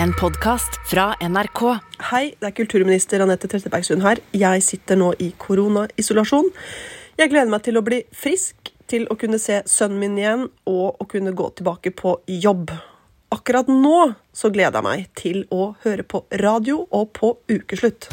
[0.00, 1.60] En podkast fra NRK.
[2.10, 4.22] Hei, det er kulturminister Anette Trettebergstuen her.
[4.32, 6.48] Jeg sitter nå i koronaisolasjon.
[7.20, 11.02] Jeg gleder meg til å bli frisk, til å kunne se sønnen min igjen og
[11.02, 12.72] å kunne gå tilbake på jobb.
[13.32, 18.08] Akkurat nå så gleder jeg meg til å høre på radio og på ukeslutt.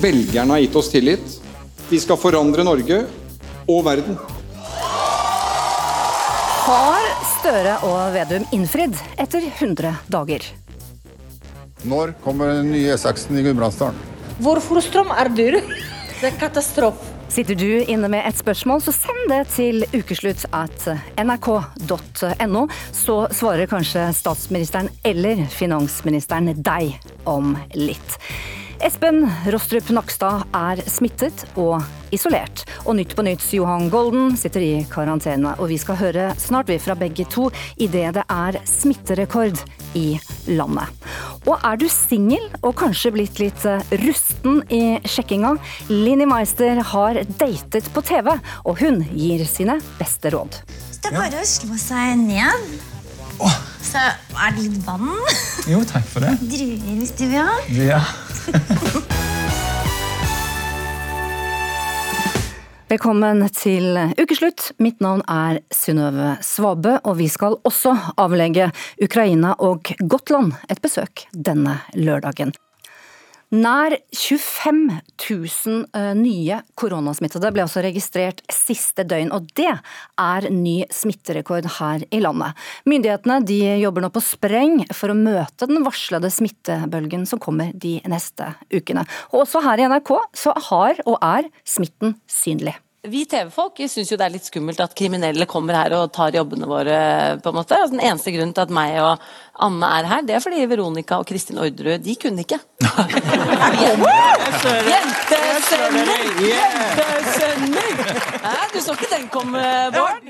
[0.00, 1.40] Velgerne har gitt oss tillit.
[1.90, 3.02] Vi skal forandre Norge
[3.68, 4.16] og verden.
[6.64, 10.46] Har Støre og Vedum innfridd etter 100 dager?
[11.84, 13.98] Når kommer den nye E6-en i Gudbrandsdalen?
[14.40, 15.58] Hvorfor strøm er dyr?
[16.20, 17.16] Det er katastrofe.
[17.30, 20.88] Sitter du inne med et spørsmål, så send det til ukeslutt at
[21.20, 22.64] nrk.no.
[22.96, 26.96] Så svarer kanskje statsministeren eller finansministeren deg
[27.30, 28.18] om litt.
[28.80, 31.82] Espen Rostrup Nakstad er smittet og
[32.16, 32.62] isolert.
[32.88, 35.52] Og Nytt på Nytts Johan Golden sitter i karantene.
[35.60, 39.60] Og vi skal høre snart vi fra begge to idet det er smitterekord
[39.98, 40.14] i
[40.48, 40.88] landet.
[41.44, 45.54] Og er du singel og kanskje blitt litt eh, rusten i sjekkinga?
[45.92, 48.32] Linni Meister har datet på TV,
[48.64, 50.62] og hun gir sine beste råd.
[51.00, 52.89] Det er bare å slå seg ned.
[53.90, 55.10] Så er det litt vann.
[55.70, 56.36] Jo, takk for det.
[56.42, 57.56] Druer hvis du vil ha.
[57.74, 58.00] Ja.
[62.90, 64.72] Velkommen til ukeslutt.
[64.82, 71.28] Mitt navn er Synnøve Svabø, og vi skal også avlegge Ukraina og Gotland et besøk
[71.30, 72.50] denne lørdagen.
[73.50, 79.72] Nær 25 000 eh, nye koronasmittede ble også registrert siste døgn, og det
[80.22, 82.54] er ny smitterekord her i landet.
[82.86, 83.40] Myndighetene
[83.82, 89.02] jobber nå på spreng for å møte den varslede smittebølgen som kommer de neste ukene.
[89.34, 92.76] Og også her i NRK så har og er smitten synlig.
[93.02, 96.66] Vi TV-folk syns jo det er litt skummelt at kriminelle kommer her og tar jobbene
[96.68, 96.96] våre.
[97.40, 97.72] på en måte.
[97.78, 99.22] Altså, den eneste grunnen til at meg og
[99.64, 102.58] Anne er her, det er fordi Veronica og Kristin Orderud de kunne ikke.
[104.90, 106.10] Jentesønner!
[106.44, 108.02] Jentesønner!
[108.44, 109.62] Nei, Du så ikke den komme,
[109.94, 110.28] Bård?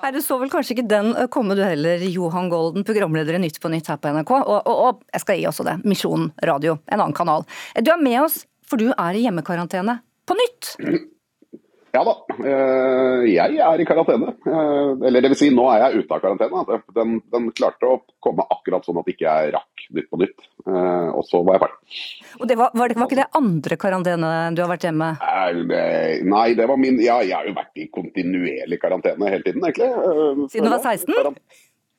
[0.00, 3.60] Nei, Du så vel kanskje ikke den komme du heller, Johan Golden, programleder i Nytt
[3.60, 4.32] på Nytt her på NRK.
[4.38, 7.44] Og, og, og jeg skal gi også det, Misjon radio, en annen kanal.
[7.76, 10.72] Du er med oss, for du er i hjemmekarantene på nytt.
[11.96, 12.12] Ja da,
[12.44, 14.34] eh, jeg er i karantene.
[14.44, 16.80] Eh, Eller det vil si, nå er jeg ute av karantene.
[16.96, 20.44] Den, den klarte å komme akkurat sånn at ikke jeg rakk Nytt på Nytt.
[20.66, 22.00] Eh, Og så var jeg ferdig.
[22.40, 25.10] Og det var, var, det, var ikke det andre karantene du har vært hjemme?
[26.34, 29.88] Nei, det var min Ja, jeg har jo vært i kontinuerlig karantene hele tiden, egentlig.
[30.52, 31.36] Siden du var så- 16?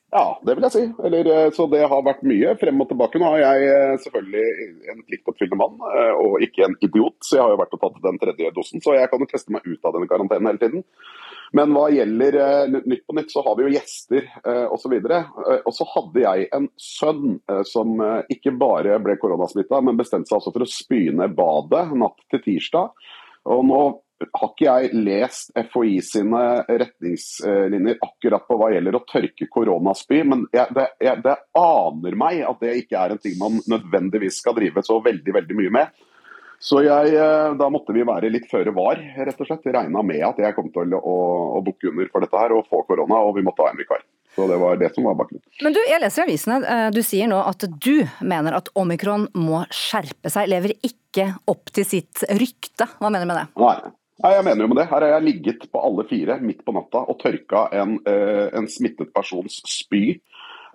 [0.08, 0.82] Ja, det vil jeg si.
[1.04, 3.20] Eller, eh, så det har vært mye frem og tilbake.
[3.20, 7.44] Nå har jeg eh, selvfølgelig en pliktoppfyllende mann, eh, og ikke en idiot, så jeg
[7.44, 8.84] har jo vært og tatt den tredje dosen.
[8.84, 10.86] Så jeg kan jo teste meg ut av denne karantenen hele tiden.
[11.56, 12.40] Men hva gjelder
[12.78, 14.26] Nytt på Nytt, så har vi jo gjester
[14.76, 14.96] osv.
[15.00, 17.94] Og så hadde jeg en sønn som
[18.36, 23.08] ikke bare ble koronasmitta, men bestemte seg altså for å spyne badet natt til tirsdag.
[23.48, 23.80] Og nå
[24.26, 30.46] har ikke jeg lest FHI sine retningslinjer akkurat på hva gjelder å tørke koronaspy, men
[30.56, 34.58] jeg, det, jeg, det aner meg at det ikke er en ting man nødvendigvis skal
[34.58, 36.06] drive så veldig veldig mye med.
[36.60, 39.68] Så jeg, eh, da måtte vi være litt føre var, rett og slett.
[39.76, 41.18] Regna med at jeg kom til å,
[41.58, 44.02] å, bukke under for dette her og få korona, og vi måtte ha en vikar.
[44.34, 45.46] Så det var det som var bakgrunnen.
[45.66, 49.28] Men du, jeg leser i avisene, eh, du sier nå at du mener at omikron
[49.38, 52.90] må skjerpe seg, lever ikke opp til sitt rykte.
[52.98, 53.48] Hva mener du med det?
[53.62, 53.78] Nei.
[54.24, 54.88] Nei, jeg mener jo med det.
[54.90, 58.70] Her har jeg ligget på alle fire midt på natta og tørka en, eh, en
[58.72, 60.18] smittet persons spy.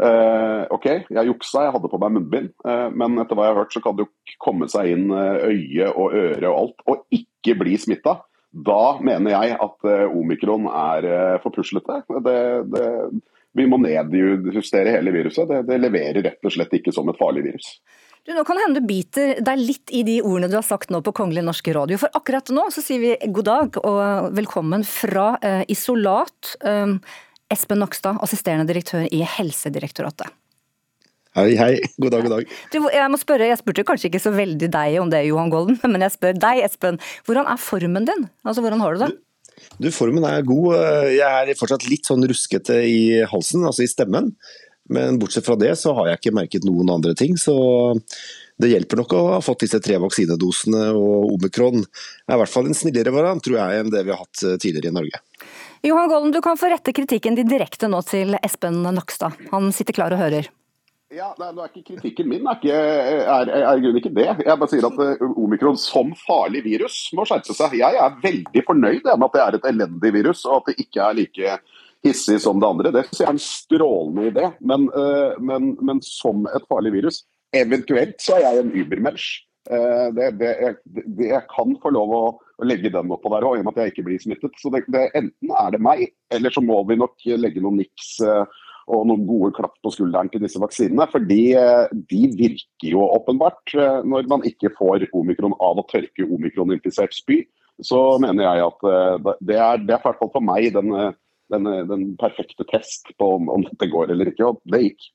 [0.03, 3.61] Uh, OK, jeg juksa, jeg hadde på meg munnbind, uh, men etter hva jeg har
[3.61, 7.55] hørt, så kan det jo komme seg inn øye og øre og alt, og ikke
[7.61, 8.17] bli smitta.
[8.51, 12.01] Da mener jeg at uh, omikron er for puslete.
[12.25, 12.39] Det,
[12.73, 12.89] det,
[13.59, 15.47] vi må nedjustere hele viruset.
[15.51, 17.77] Det, det leverer rett og slett ikke som et farlig virus.
[18.23, 20.93] Du, nå kan det hende du biter deg litt i de ordene du har sagt
[20.95, 21.99] nå på Kongelig norsk radio.
[21.99, 26.53] For akkurat nå så sier vi god dag og velkommen fra eh, Isolat.
[26.63, 26.95] Eh,
[27.51, 30.31] Espen Nakstad, assisterende direktør i Helsedirektoratet.
[31.35, 31.73] Hei, hei.
[31.99, 32.57] God dag, god dag.
[32.71, 35.83] Du, jeg må spørre, jeg spurte kanskje ikke så veldig deg om det, Johan Golden,
[35.91, 37.03] men jeg spør deg, Espen.
[37.27, 38.29] Hvordan er formen din?
[38.47, 39.15] Altså, Hvordan har du det?
[39.83, 40.79] Du, Formen er god.
[41.11, 44.31] Jeg er fortsatt litt sånn ruskete i halsen, altså i stemmen.
[44.91, 47.37] Men bortsett fra det så har jeg ikke merket noen andre ting.
[47.39, 47.55] Så
[48.61, 50.89] det hjelper nok å ha fått disse tre vaksinedosene.
[50.99, 54.23] Og omikron er i hvert fall en snillere variant, tror jeg, enn det vi har
[54.25, 55.23] hatt tidligere i Norge.
[55.83, 59.39] Johan Golden, du kan få rette kritikken din direkte nå til Espen Nakstad.
[59.51, 60.51] Han sitter klar og hører.
[61.13, 62.77] Ja, nei, nå er ikke Kritikken min er, ikke,
[63.29, 64.29] er, er i ikke det.
[64.47, 67.75] Jeg bare sier at uh, omikron som farlig virus må skjerpe seg.
[67.83, 71.03] Jeg er veldig fornøyd med at det er et elendig virus, og at det ikke
[71.05, 71.59] er like
[72.07, 72.93] hissig som det andre.
[72.95, 74.51] Det synes jeg er en strålende idé.
[74.61, 77.23] Men, uh, men, men som et farlig virus,
[77.55, 79.29] eventuelt så er jeg en übermensch.
[79.71, 80.53] Uh, det, det,
[80.83, 82.25] det, jeg kan få lov å,
[82.59, 84.59] å legge den oppå der òg, i og med at jeg ikke blir smittet.
[84.59, 86.05] Så Enten er det meg,
[86.35, 88.19] eller så må vi nok legge noen niks
[88.93, 91.07] og noen gode klapp på skulderen til disse vaksinene.
[91.13, 91.55] For de,
[92.11, 97.45] de virker jo åpenbart når man ikke får omikron av å tørke omikroninfisert spy.
[97.87, 100.91] Så mener jeg at det er, det er i hvert fall for meg den
[101.53, 105.09] den, den, perfekte test på om, om, dette går eller ikke, og det gikk.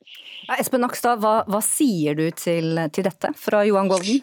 [0.48, 4.22] Ja, Espen Nakstad, hva, hva, sier du til, til, dette fra Johan Golden?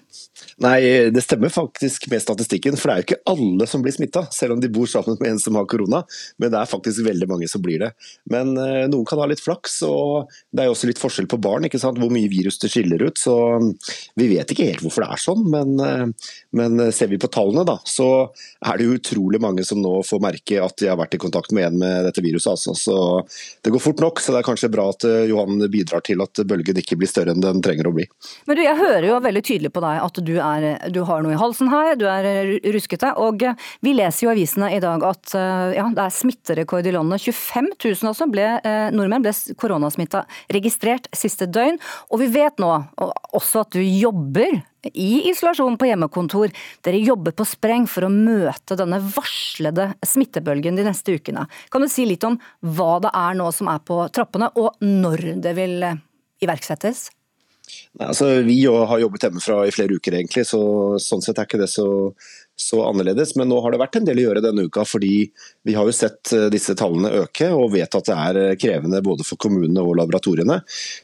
[0.64, 0.78] Nei,
[1.14, 4.56] Det stemmer faktisk med statistikken, for det er jo ikke alle som blir smitta, selv
[4.56, 6.02] om de bor sammen med en som har korona.
[6.40, 7.90] Men det er faktisk veldig mange som blir det.
[8.30, 11.40] Men uh, noen kan ha litt flaks, og det er jo også litt forskjell på
[11.44, 12.00] barn, ikke sant?
[12.00, 13.20] hvor mye virus det skiller ut.
[13.20, 13.36] Så
[14.18, 17.66] vi vet ikke helt hvorfor det er sånn, men, uh, men ser vi på tallene,
[17.68, 18.10] da, så
[18.64, 21.52] er det jo utrolig mange som nå får merke at de har vært i kontakt
[21.54, 22.52] med en med dette viruset.
[22.54, 22.74] Altså.
[22.78, 22.96] Så
[23.64, 26.42] det går fort nok, så det er kanskje bra at eh, Johan bidrar til at
[26.48, 28.06] bølgen ikke blir større enn den trenger å bli.
[28.48, 31.34] Men du, Jeg hører jo veldig tydelig på deg at du, er, du har noe
[31.34, 32.28] i halsen her, du er
[32.74, 33.14] ruskete.
[33.22, 33.46] Og
[33.84, 37.24] vi leser jo i avisene i dag at eh, ja, det er smitterekord i landet.
[37.24, 40.24] 25 000 altså ble, eh, nordmenn ble koronasmitta
[40.54, 41.80] registrert siste døgn.
[42.12, 42.70] Og vi vet nå
[43.34, 44.62] også at du jobber
[44.92, 46.52] i isolasjon på hjemmekontor.
[46.84, 51.46] Dere jobber på spreng for å møte denne varslede smittebølgen de neste ukene.
[51.72, 55.28] Kan du si litt om hva det er nå som er på trappene, og når
[55.44, 56.00] det vil eh,
[56.44, 57.08] iverksettes?
[57.94, 60.60] Nei, altså, vi har jobbet hjemmefra i flere uker, egentlig, så
[61.00, 61.86] sånn sett er ikke det så
[62.56, 63.36] så annerledes.
[63.36, 65.26] Men nå har det vært en del å gjøre denne uka, fordi
[65.66, 69.02] vi har jo sett eh, disse tallene øke og vet at det er eh, krevende
[69.04, 70.60] både for kommunene og laboratoriene.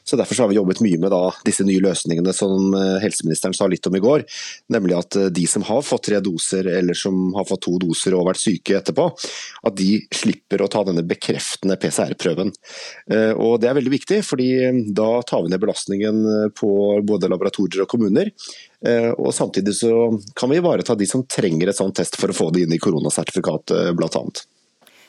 [0.07, 3.57] Så Derfor så har vi jobbet mye med da, disse nye løsningene som eh, helseministeren
[3.57, 4.25] sa litt om i går.
[4.71, 8.29] Nemlig at de som har fått tre doser eller som har fått to doser og
[8.29, 9.09] vært syke etterpå,
[9.67, 12.51] at de slipper å ta denne bekreftende PCR-prøven.
[13.41, 14.49] Og Det er veldig viktig, fordi
[14.95, 16.71] da tar vi ned belastningen på
[17.05, 18.31] både laboratorier og kommuner.
[18.85, 19.91] Eh, og Samtidig så
[20.35, 22.81] kan vi ivareta de som trenger et sånt test for å få det inn i
[22.81, 24.25] koronasertifikatet bl.a.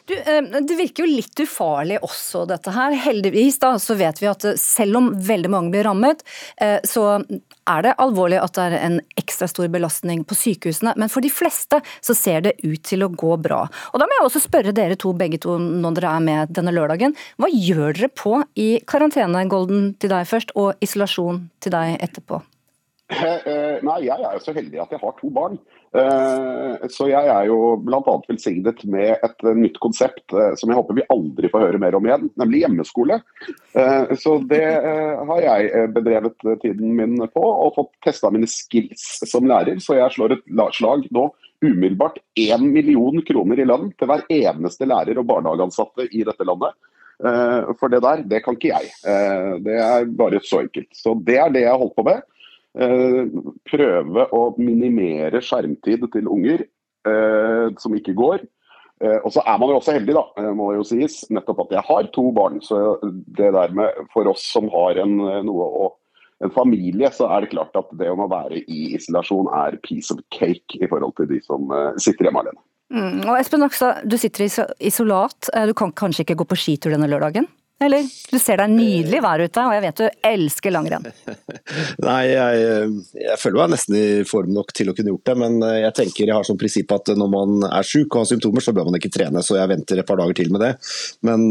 [0.05, 2.95] Du, eh, det virker jo litt ufarlig også, dette her.
[3.05, 6.25] Heldigvis da, så vet vi at selv om veldig mange blir rammet,
[6.59, 7.23] eh, så
[7.71, 10.97] er det alvorlig at det er en ekstra stor belastning på sykehusene.
[10.99, 13.63] Men for de fleste så ser det ut til å gå bra.
[13.93, 16.75] Og Da må jeg også spørre dere to begge to når dere er med denne
[16.75, 17.15] lørdagen.
[17.39, 22.43] Hva gjør dere på i karantene, Golden til deg først, og isolasjon til deg etterpå?
[23.13, 25.59] Eh, nei, jeg er jo så heldig at jeg har to barn.
[25.93, 28.15] Eh, så jeg er jo bl.a.
[28.29, 32.09] velsignet med et nytt konsept eh, som jeg håper vi aldri får høre mer om
[32.09, 33.21] igjen, nemlig hjemmeskole.
[34.21, 34.65] Så det
[35.29, 39.81] har jeg bedrevet tiden min på, og fått testa mine skills som lærer.
[39.83, 41.29] Så jeg slår et slag nå
[41.63, 46.75] umiddelbart én million kroner i lønn til hver eneste lærer og barnehageansatte i dette landet.
[47.79, 48.89] For det der, det kan ikke jeg.
[49.63, 50.91] Det er bare så enkelt.
[50.97, 52.25] Så det er det jeg har holdt på med.
[52.73, 53.27] Eh,
[53.69, 58.47] prøve å minimere skjermtid til unger eh, som ikke går.
[59.03, 61.87] Eh, og så er man jo også heldig, da, må jo sies, nettopp at jeg
[61.91, 62.63] har to barn.
[62.65, 65.93] Så det der med for oss som har en, noe å,
[66.43, 70.25] en familie, så er det klart at det å være i isolasjon er piece of
[70.33, 71.69] cake i forhold til de som
[72.01, 72.63] sitter hjemme alene.
[72.93, 74.53] Mm, og Espen Nakstad, du sitter i
[74.89, 75.49] isolat.
[75.69, 77.47] Du kan kanskje ikke gå på skitur denne lørdagen?
[77.83, 78.07] Eller?
[78.31, 81.09] Du ser deg nydelig vær ute, og jeg vet du elsker langrenn.
[82.09, 85.59] Nei, jeg, jeg, føler meg nesten i form nok til å kunne gjort det, men
[85.83, 88.75] jeg tenker jeg har som prinsipp at når man er syk og har symptomer, så
[88.77, 90.73] bør man ikke trene, så jeg venter et par dager til med det.
[91.27, 91.49] Men,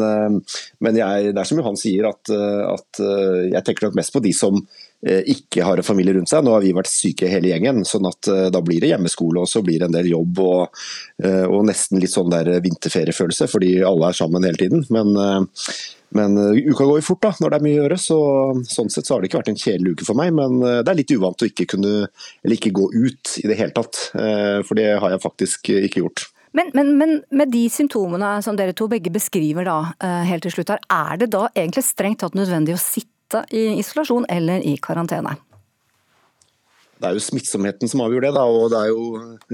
[0.82, 3.04] men jeg, det er som Johan sier, at, at
[3.52, 6.44] jeg tenker nok mest på de som eh, ikke har en familie rundt seg.
[6.46, 9.50] Nå har vi vært syke hele gjengen, sånn at eh, da blir det hjemmeskole og
[9.50, 10.84] så blir det en del jobb og,
[11.24, 14.86] eh, og nesten litt sånn der vinterferiefølelse, fordi alle er sammen hele tiden.
[14.94, 15.50] Men
[16.12, 18.16] men uka går jo fort da, når det er mye å gjøre, så
[18.68, 20.34] sånn sett så har det ikke vært en kjedelig uke for meg.
[20.36, 22.10] Men det er litt uvant å ikke kunne,
[22.44, 24.02] eller ikke gå ut i det hele tatt.
[24.12, 26.26] For det har jeg faktisk ikke gjort.
[26.52, 29.78] Men, men, men, med de symptomene som dere to begge beskriver da,
[30.28, 33.11] helt til slutt er det da egentlig strengt tatt nødvendig å sitte
[33.52, 35.38] i isolasjon eller i karantene?
[37.02, 38.32] det er jo smittsomheten som avgjør det.
[38.36, 39.06] Da, og det er jo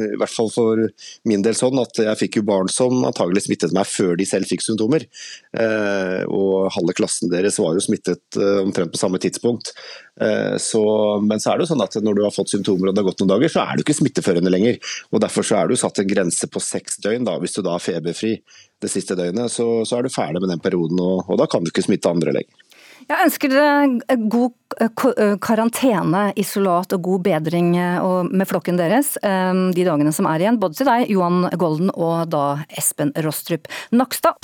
[0.03, 0.81] i hvert fall for
[1.29, 4.49] min del sånn at jeg fikk jo barn som antagelig smittet meg før de selv
[4.51, 5.07] fikk symptomer.
[5.55, 9.71] Eh, og halve klassen deres var jo smittet eh, omtrent på samme tidspunkt.
[10.19, 10.83] Eh, så,
[11.23, 13.09] men så er det jo sånn at når du har fått symptomer og det har
[13.11, 14.81] gått noen dager, så er du ikke smitteførende lenger.
[15.13, 17.77] og Derfor så er du satt en grense på seks døgn da, hvis du da
[17.77, 18.37] er feberfri
[18.83, 21.63] det siste døgnet, så, så er du ferdig med den perioden, og, og da kan
[21.63, 22.66] du ikke smitte andre lenger.
[23.07, 30.27] Jeg ønsker dere god karantene, isolat og god bedring med flokken deres de dagene som
[30.27, 30.59] er igjen.
[30.59, 34.35] Både til deg, Johan Golden, og da Espen Rostrup Nakstad.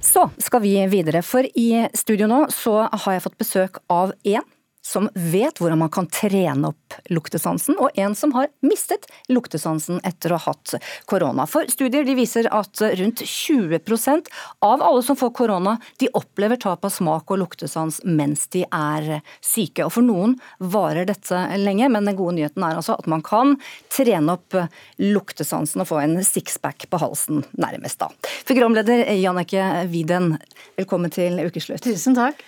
[0.00, 4.46] Så skal vi videre, for i studio nå så har jeg fått besøk av én
[4.88, 10.32] som vet hvordan man kan trene opp luktesansen, og en som har mistet luktesansen etter
[10.32, 10.78] å ha hatt
[11.10, 11.44] korona.
[11.50, 14.30] For Studier de viser at rundt 20%
[14.64, 19.20] av alle som får korona, de opplever tap av smak og luktesans mens de er
[19.44, 19.84] syke.
[19.84, 23.58] Og For noen varer dette lenge, men den gode nyheten er altså at man kan
[23.92, 24.56] trene opp
[25.02, 28.08] luktesansen og få en sixpack på halsen, nærmest da.
[28.48, 30.38] Programleder Jannicke Widen,
[30.80, 31.84] velkommen til Ukeslutt.
[31.84, 32.40] Tusen takk.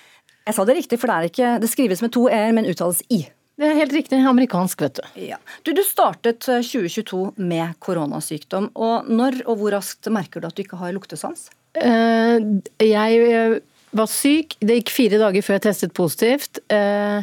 [0.49, 3.03] Jeg sa det riktig, for det, er ikke, det skrives med to e-er, men uttales
[3.13, 3.25] i.
[3.61, 4.19] Det er helt riktig.
[4.25, 5.09] Amerikansk, vet du.
[5.21, 5.37] Ja.
[5.67, 8.71] Du, du startet 2022 eh, med koronasykdom.
[8.73, 11.51] og Når og hvor raskt merker du at du ikke har luktesans?
[11.77, 13.59] Uh, jeg eh,
[13.93, 14.57] var syk.
[14.65, 16.63] Det gikk fire dager før jeg testet positivt.
[16.73, 17.21] Uh,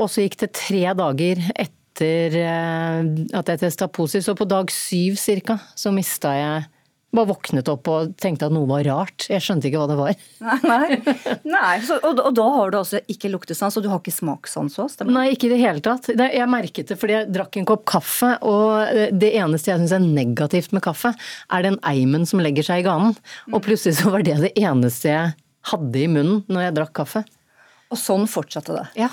[0.00, 3.00] og så gikk det tre dager etter uh,
[3.38, 4.26] at jeg testa positivt.
[4.26, 6.66] Så på dag syv cirka så mista jeg
[7.14, 9.26] bare våknet opp og tenkte at noe var rart.
[9.30, 10.20] Jeg skjønte ikke hva det var.
[10.70, 10.98] Nei,
[11.48, 11.74] nei.
[11.86, 14.94] så, og, og, da har du altså ikke luktesans, og du har ikke smakssans òg?
[15.10, 16.10] Nei, ikke i det hele tatt.
[16.14, 20.04] Jeg merket det fordi jeg drakk en kopp kaffe, og det eneste jeg syns er
[20.04, 21.12] negativt med kaffe,
[21.50, 23.16] er den eimen som legger seg i ganen.
[23.50, 25.34] Og plutselig så var det det eneste jeg
[25.72, 27.24] hadde i munnen når jeg drakk kaffe.
[27.90, 28.86] Og sånn fortsatte det?
[29.02, 29.10] Ja.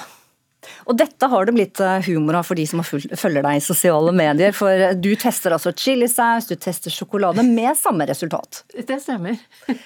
[0.88, 4.14] Og dette har det blitt eh, humor av for de som følger deg i sosiale
[4.16, 4.54] medier.
[4.56, 8.64] For eh, du tester altså chilisaus, du tester sjokolade med samme resultat.
[8.76, 9.40] Det stemmer.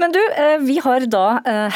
[0.00, 1.26] Men du, eh, vi har da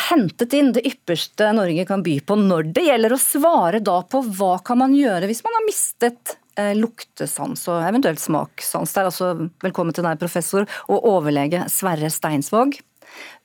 [0.09, 4.25] hentet inn det ypperste Norge kan by på når det gjelder å svare da på
[4.41, 6.39] hva kan man gjøre hvis man har mistet
[6.75, 8.91] luktesans og eventuelt smakssans.
[8.91, 9.29] Det er altså
[9.63, 12.81] velkommen til deg, professor og overlege Sverre Steinsvåg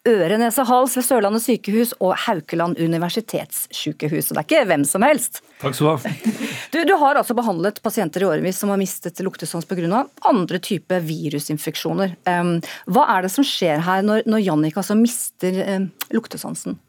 [0.10, 4.31] øre, nese, hals ved Sørlandet sykehus og Haukeland universitetssykehus.
[4.31, 5.39] Det er ikke hvem som helst.
[5.62, 6.15] Takk skal du ha.
[6.74, 10.00] Du, du har altså behandlet pasienter i årevis som har mistet luktesans pga.
[10.25, 12.15] andre typer virusinfeksjoner.
[12.25, 16.79] hva er det som skjer her når, når Jannik altså mister um, luktesansen?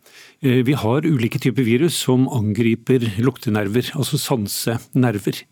[0.41, 5.45] Eh, vi har ulike typer virus som angriper luktenerver, altså sansenerver.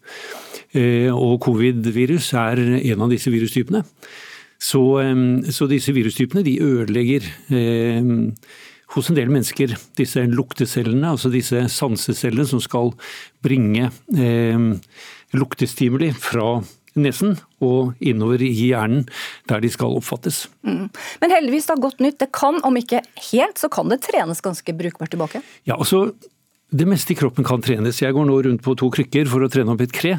[0.73, 3.85] Eh, og covid-virus er en av disse virustypene.
[4.63, 4.83] Så,
[5.51, 8.13] så disse virustypene de ødelegger eh,
[8.95, 12.93] hos en del mennesker disse luktecellene, altså disse sansecellene som skal
[13.43, 14.69] bringe eh,
[15.35, 16.61] luktestimuli fra
[16.99, 19.07] nesen og innover i hjernen,
[19.49, 20.45] der de skal oppfattes.
[20.67, 20.91] Mm.
[21.23, 22.19] Men heldigvis da godt nytt.
[22.21, 23.01] Det kan, om ikke
[23.31, 25.41] helt, så kan det trenes ganske brukbart tilbake?
[25.69, 26.11] Ja, altså
[26.73, 28.01] det meste i kroppen kan trenes.
[28.01, 30.19] Jeg går nå rundt på to krykker for å trene opp et kre.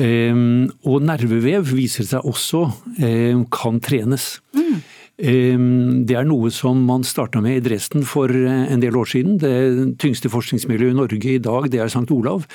[0.00, 2.64] Ehm, og nervevev viser seg også
[3.02, 4.38] ehm, kan trenes.
[4.56, 4.80] Mm.
[5.22, 9.36] Det er noe som man starta med i Dresden for eh, en del år siden.
[9.38, 12.08] Det tyngste forskningsmiljøet i Norge i dag det er St.
[12.10, 12.46] Olav.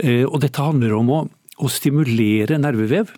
[0.00, 1.18] Eh, og dette handler om å,
[1.58, 3.10] å stimulere nervevev.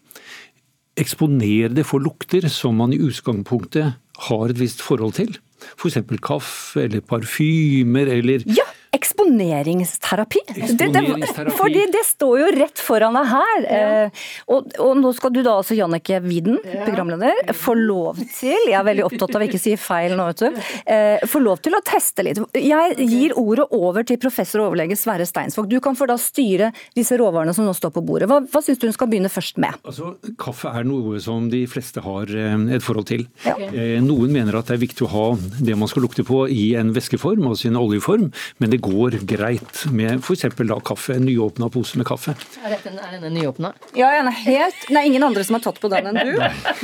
[0.98, 5.37] Eksponere det for lukter som man i utgangspunktet har et visst forhold til.
[5.76, 6.00] F.eks.
[6.25, 8.66] kaffe eller parfymer eller ja!
[8.90, 10.38] Eksponeringsterapi.
[10.49, 11.50] Eksponeringsterapi.
[11.50, 13.66] Det, fordi det står jo rett foran deg her.
[13.66, 13.88] Ja.
[14.07, 16.87] Eh, og, og, nå skal du da altså, Jannicke Widen, ja.
[16.87, 20.45] programleder, få lov til Jeg er veldig opptatt av å ikke si feil nå, vet
[20.45, 20.62] du.
[20.88, 22.40] Eh, få lov til å teste litt.
[22.57, 25.68] Jeg gir ordet over til professor og overlege Sverre Steinsvåg.
[25.68, 28.30] Du kan få da styre disse råvarene som nå står på bordet.
[28.30, 29.76] Hva, hva syns du hun skal begynne først med?
[29.85, 33.28] Altså, Kaffe er noe som de fleste har eh, et forhold til.
[33.45, 33.57] Ja.
[34.04, 36.95] Noen mener at det er viktig å ha det man skal lukte på i en
[36.97, 38.28] væskeform, altså i en oljeform.
[38.59, 40.44] men det det går greit med f.eks.
[40.85, 41.16] kaffe.
[41.16, 42.35] En nyåpna pose med kaffe.
[42.62, 43.73] Er, dette, er denne nyåpna?
[43.97, 46.37] Ja, den er helt Det er ingen andre som har tatt på den enn du.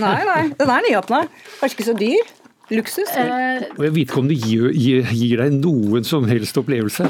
[0.03, 1.27] Nei, nei, den er nyåpna.
[1.61, 2.33] Kanskje ikke så dyr.
[2.73, 3.13] Luksus.
[3.21, 3.69] Eh.
[3.77, 7.07] Og jeg vet ikke om det gir, gir, gir deg noen som helst opplevelse.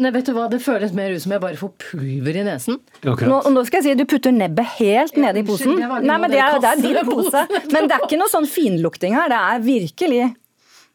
[0.00, 2.78] Nei, vet du hva, Det føles mer ut som jeg bare får pulver i nesen.
[3.04, 5.74] Nå, nå, skal jeg si Du putter nebbet helt ja, nede i posen.
[5.80, 7.44] Nei, men det er, det er din pose.
[7.72, 9.32] Men det er ikke noe sånn finlukting her.
[9.32, 10.22] Det er virkelig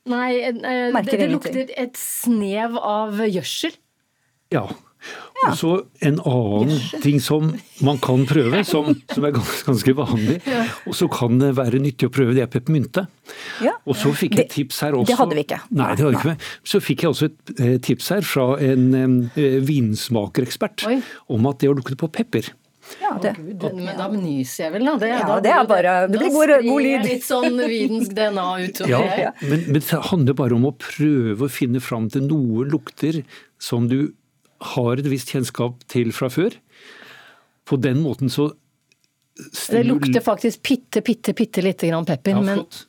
[0.08, 3.78] Nei, eh, det, det lukter et snev av gjødsel.
[4.54, 4.68] Ja.
[5.38, 5.52] Ja.
[5.52, 5.72] Og så
[6.08, 7.52] en annen ting som
[7.86, 10.64] man kan prøve, som, som er ganske, ganske vanlig, ja.
[10.90, 13.06] og så kan det være nyttig å prøve, det er peppermynte.
[13.64, 13.76] Ja.
[13.86, 15.12] Og så fikk jeg et tips her også.
[15.12, 15.60] Det hadde vi ikke.
[15.70, 16.52] Nei, det hadde vi ikke.
[16.74, 19.18] Så fikk jeg også et eh, tips her fra en en
[19.68, 22.50] vinsmakerekspert om at det å lukte på pepper
[23.02, 23.34] ja, det.
[23.38, 24.94] Å, Gud, men da nyser jeg vel, da.
[25.02, 27.08] Det, ja, da, det er bare Det blir god, god lyd.
[27.08, 28.94] litt sånn vidensk DNA utover.
[28.94, 33.22] Ja, men, men, det handler bare om å prøve å finne fram til noe lukter
[33.62, 34.00] som du
[34.76, 36.58] har et visst kjennskap til fra før.
[37.68, 38.52] På den måten så
[39.38, 42.38] Det lukter faktisk bitte, bitte, bitte lite grann pepper.
[42.38, 42.86] Ja, men flott.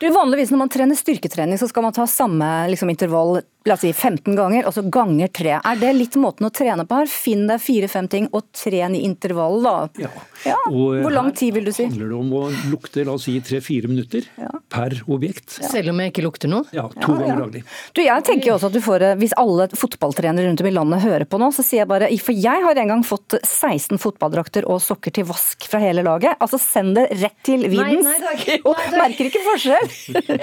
[0.00, 3.82] Du, Vanligvis når man trener styrketrening, så skal man ta samme liksom, intervall la oss
[3.82, 5.56] si 15 ganger, og så ganger tre.
[5.58, 7.08] Er det litt måten å trene på her?
[7.10, 9.74] Finn deg fire-fem ting og tren i intervall, da.
[9.98, 10.10] Ja.
[10.46, 11.86] Ja, Og eh, Hvor lang tid vil du si?
[11.88, 14.26] handler det om å lukte la oss si tre-fire minutter
[14.70, 15.56] per objekt.
[15.64, 16.64] selv om jeg ikke lukter noe?
[16.76, 17.26] Ja, to Ja, ja.
[17.26, 17.62] ganger daglig.
[17.96, 21.02] Du, jeg tenker også at du får, eh, Hvis alle fotballtrenere rundt om i landet
[21.02, 24.68] hører på nå, så sier jeg bare For jeg har en gang fått 16 fotballdrakter
[24.70, 26.36] og sokker til vask fra hele laget.
[26.38, 28.04] Altså send det rett til Videns.
[28.06, 28.94] nei Nei takk.
[28.94, 29.90] merker ikke forskjell.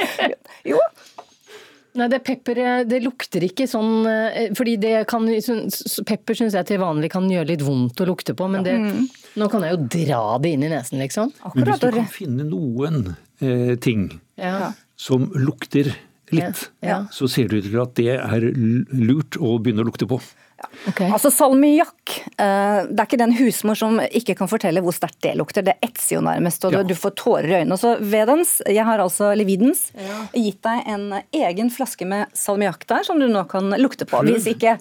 [0.74, 0.80] jo.
[1.94, 6.80] Nei, det pepperet det lukter ikke sånn eh, Fordi det kan Pepper syns jeg til
[6.82, 8.74] vanlig kan gjøre litt vondt å lukte på, men det
[9.38, 11.30] Nå kan jeg jo dra det inn i nesen, liksom.
[11.54, 14.08] Men hvis du kan finne noen eh, ting
[14.38, 14.72] Ja.
[14.98, 15.92] som lukter
[16.34, 17.04] litt, Ja.
[17.14, 18.42] så ser det ut til at det er
[18.94, 20.18] lurt å begynne å lukte på.
[21.08, 25.36] Altså Salmiakk, eh, det er ikke den husmor som ikke kan fortelle hvor sterkt det
[25.40, 25.64] lukter.
[25.66, 26.84] Det etser jo nærmest, og Ja.
[26.84, 27.78] du får tårer i øynene.
[27.80, 30.28] Så Vedens, jeg har altså Lividens, ja.
[30.34, 34.24] gitt deg en egen flaske med salmiakk der, som du nå kan lukte på.
[34.28, 34.78] Hvis ikke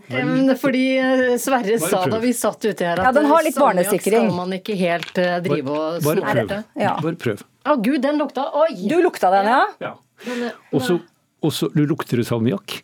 [0.61, 3.87] fordi eh, Sverre sa da vi satt ute her at Ja, den har litt salmiakk
[3.89, 4.29] barnesikring.
[4.29, 6.47] skal man ikke helt eh, drive og Bare snorte.
[6.47, 6.65] prøv.
[6.83, 6.95] Ja.
[7.01, 7.43] Bare prøv.
[7.65, 8.89] Å gud, den lukta Oi!
[8.89, 9.61] Du lukta den, ja?
[9.81, 9.95] Ja.
[10.27, 10.33] ja.
[10.33, 10.51] eh,
[11.43, 12.83] Og så du lukter du salmiakk.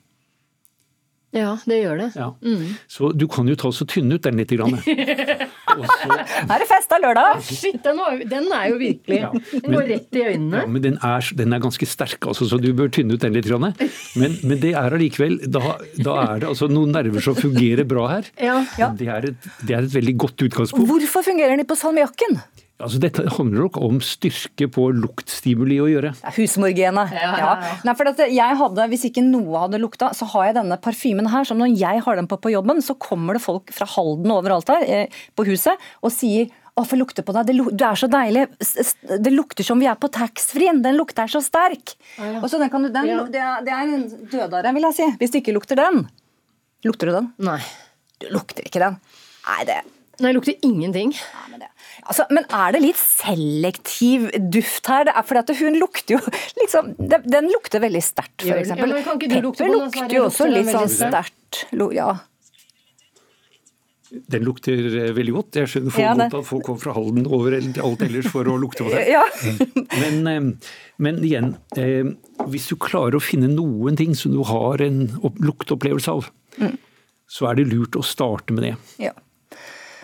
[1.37, 2.09] Ja, det gjør det.
[2.17, 2.29] Ja.
[2.41, 2.69] Mm.
[2.89, 4.53] Så du kan jo ta så tynne ut den litt.
[4.57, 4.79] Grann.
[4.89, 7.43] Her er det fest, det er lørdag!
[7.45, 9.19] Shit, den, var, den er jo virkelig
[9.53, 10.63] Den går rett i øynene.
[10.63, 13.37] Ja, men den er, den er ganske sterk, altså, så du bør tynne ut den
[13.37, 13.49] litt.
[13.49, 13.69] Grann.
[14.19, 18.09] Men, men det er allikevel da, da er det altså noen nerver som fungerer bra
[18.17, 18.33] her.
[18.41, 18.63] Ja.
[18.97, 20.89] Det, er et, det er et veldig godt utgangspunkt.
[20.89, 22.41] Hvorfor fungerer den ikke på salmiakken?
[22.79, 26.13] Altså, dette handler nok om styrke på luktstimuli å gjøre.
[26.15, 27.11] Det er husmorgenet.
[27.17, 27.73] Ja, ja, ja.
[27.89, 31.27] Nei, for at jeg hadde, Hvis ikke noe hadde lukta, så har jeg denne parfymen
[31.33, 31.49] her.
[31.49, 34.45] som Når jeg har den på på jobben, så kommer det folk fra Halden og
[34.45, 35.75] overalt her eh, på huset
[36.07, 36.47] og sier
[36.79, 38.47] å, få lukte på deg, det, du er så deilig.
[39.19, 40.79] Det lukter som vi er på taxfree-en.
[40.85, 41.97] Den lukter så sterk.
[42.39, 43.25] Og så den kan du, den, Ja.
[43.27, 45.11] det, er, det er en dødare, vil jeg si.
[45.19, 46.05] Hvis du ikke lukter den.
[46.87, 47.33] Lukter du den?
[47.43, 47.59] Nei.
[48.23, 49.01] Du lukter ikke den.
[49.49, 49.83] Nei, det
[50.19, 51.12] Nei, det lukter ingenting.
[52.09, 55.05] Altså, men er det litt selektiv duft her?
[55.09, 56.21] Det er fordi at hun lukter jo
[56.62, 58.73] liksom Den, lukter veldig sterkt, f.eks.
[58.73, 61.62] Ja, men kan ikke du lukte Pepper på lukter jo også litt sånn sterkt?
[61.94, 62.09] Ja.
[64.09, 65.59] Den lukter eh, veldig godt.
[65.61, 68.57] Jeg skjønner for Ja, godt at folk kommer fra Halden over alt ellers for å
[68.61, 69.05] lukte på det.
[69.14, 69.25] Ja.
[70.01, 72.09] Men, eh, men igjen, eh,
[72.51, 76.73] hvis du klarer å finne noen ting som du har en luktopplevelse lukteopplevelse av, Mm.
[77.31, 78.73] så er det lurt å starte med det.
[78.99, 79.12] Ja.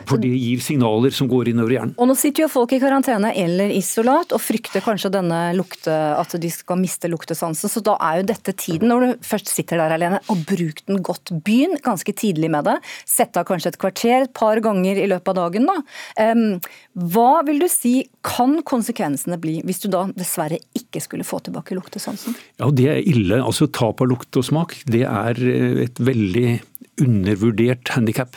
[0.09, 1.95] For det gir signaler som går innover hjernen.
[2.01, 6.35] Og nå sitter jo folk i karantene eller isolat og frykter kanskje denne lukte, at
[6.41, 7.71] de skal miste luktesansen.
[7.71, 11.03] Så da er jo dette tiden, når du først sitter der alene, og bruk den
[11.05, 11.33] godt.
[11.47, 12.77] Begynn ganske tidlig med det.
[13.09, 15.71] Sett av kanskje et kvarter et par ganger i løpet av dagen.
[15.71, 15.79] Da.
[17.15, 21.77] Hva vil du si kan konsekvensene bli hvis du da dessverre ikke skulle få tilbake
[21.77, 22.37] luktesansen?
[22.61, 23.41] Ja, det er ille.
[23.43, 26.49] Altså Tap av lukt og smak det er eh, et veldig
[27.01, 28.37] undervurdert handikap.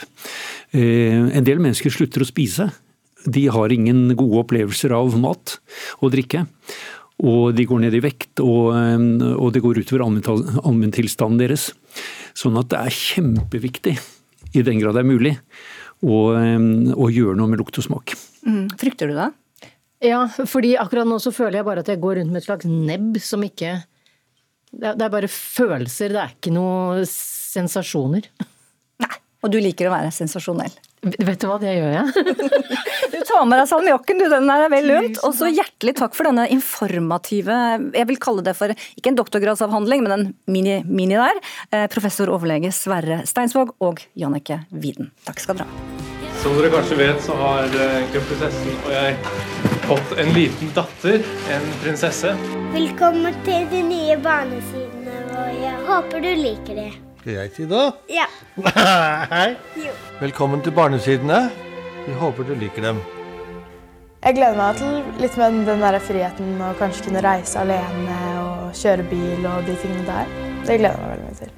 [0.73, 2.69] En del mennesker slutter å spise.
[3.27, 5.57] De har ingen gode opplevelser av mat
[6.01, 6.45] og drikke.
[7.25, 11.71] Og de går ned i vekt, og, eh, og det går utover allmenntilstanden deres.
[12.37, 13.97] Sånn at det er kjempeviktig,
[14.53, 15.33] i den grad det er mulig,
[16.05, 18.13] å, eh, å gjøre noe med lukt og smak.
[18.45, 18.69] Mm.
[18.77, 19.33] Frykter du det?
[20.05, 22.65] Ja, fordi akkurat nå så føler jeg bare at jeg går rundt med et slags
[22.69, 23.83] nebb som ikke
[24.77, 27.05] det er bare følelser, det er ikke noe
[27.47, 28.27] sensasjoner.
[29.03, 29.15] Nei.
[29.45, 30.73] Og du liker å være sensasjonell.
[31.07, 32.35] Vet du hva, det gjør jeg.
[33.07, 34.25] Du tar med deg salmiakken, du.
[34.31, 35.19] Den er vel lunt.
[35.25, 37.55] Og så hjertelig takk for denne informative,
[37.95, 41.39] jeg vil kalle det for, ikke en doktorgradsavhandling, men en mini, mini der.
[41.71, 45.11] Eh, Professor overlege Sverre Steinsvåg og Jannicke Widen.
[45.27, 46.03] Takk skal dere ha.
[46.41, 49.17] Som dere kanskje vet, så har eh, kronprinsessen og jeg
[49.87, 52.35] fått en liten datter, en prinsesse.
[52.75, 55.75] Velkommen til de nye barnesidene våre.
[55.89, 56.93] Håper du liker det.
[57.27, 57.85] Skal jeg si det?
[58.07, 58.25] Ja.
[59.33, 59.57] Hei.
[59.75, 59.91] Jo.
[60.21, 61.49] Velkommen til Barnesidene.
[62.05, 63.01] Vi håper du liker dem.
[64.23, 68.79] Jeg gleder meg til litt med den der friheten å kanskje kunne reise alene og
[68.79, 70.31] kjøre bil og de tingene der.
[70.69, 71.51] Det gleder jeg meg veldig mye til.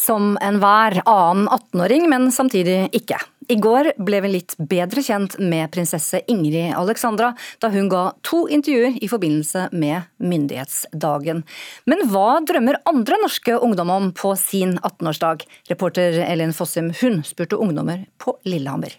[0.00, 3.20] Som enhver annen 18-åring, men samtidig ikke.
[3.48, 8.44] I går ble vi litt bedre kjent med prinsesse Ingrid Alexandra da hun ga to
[8.52, 11.42] intervjuer i forbindelse med myndighetsdagen.
[11.90, 15.44] Men hva drømmer andre norske ungdom om på sin 18-årsdag?
[15.72, 18.96] Reporter Elin Fossum hun spurte ungdommer på Lillehammer.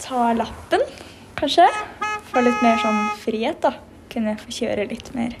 [0.00, 0.84] Ta lappen,
[1.36, 1.68] kanskje.
[2.32, 3.74] Få litt mer sånn frihet, da.
[4.12, 5.36] Kunne få kjøre litt mer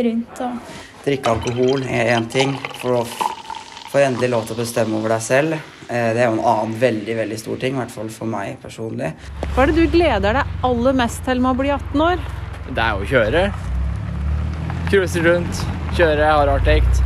[0.00, 3.04] rundt og Drikke alkohol er én ting, for å
[3.90, 5.69] få endelig lov til å bestemme over deg selv.
[5.90, 8.56] Eh, Det er jo en annen veldig veldig stor ting, i hvert fall for meg
[8.62, 9.12] personlig.
[9.54, 12.22] Hva er det du gleder deg aller mest til med å bli 18 år?
[12.70, 13.44] Det er jo å kjøre.
[14.90, 15.62] Cruise rundt,
[15.98, 17.04] kjøre, ha det artig.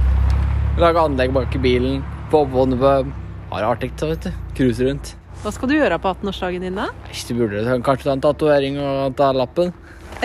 [0.80, 3.12] Lage anlegg bak i bilen, bob på pub.
[3.52, 4.32] Ha det artig, så vet du.
[4.58, 5.14] Cruise rundt.
[5.44, 6.88] Hva skal du gjøre på 18-årsdagen din, da?
[7.12, 9.72] Ikke, du burde kanskje ta en tatovering og ta lappen.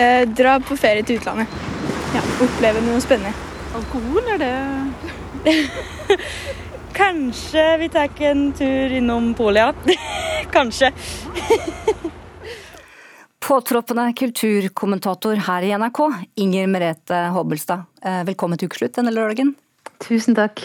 [0.00, 1.48] Eh, dra på ferie til utlandet.
[2.14, 3.32] Ja, Oppleve noe spennende.
[3.76, 4.54] Alkohol, er det
[6.96, 9.70] Kanskje vi tar ikke en tur innom Polia.
[10.54, 10.90] Kanskje.
[13.40, 16.00] Påtroppende kulturkommentator her i NRK,
[16.42, 17.86] Inger Merete Hobbelstad.
[18.04, 19.54] Eh, Velkommen til ukeslutt denne lørdagen.
[20.02, 20.62] Tusen takk.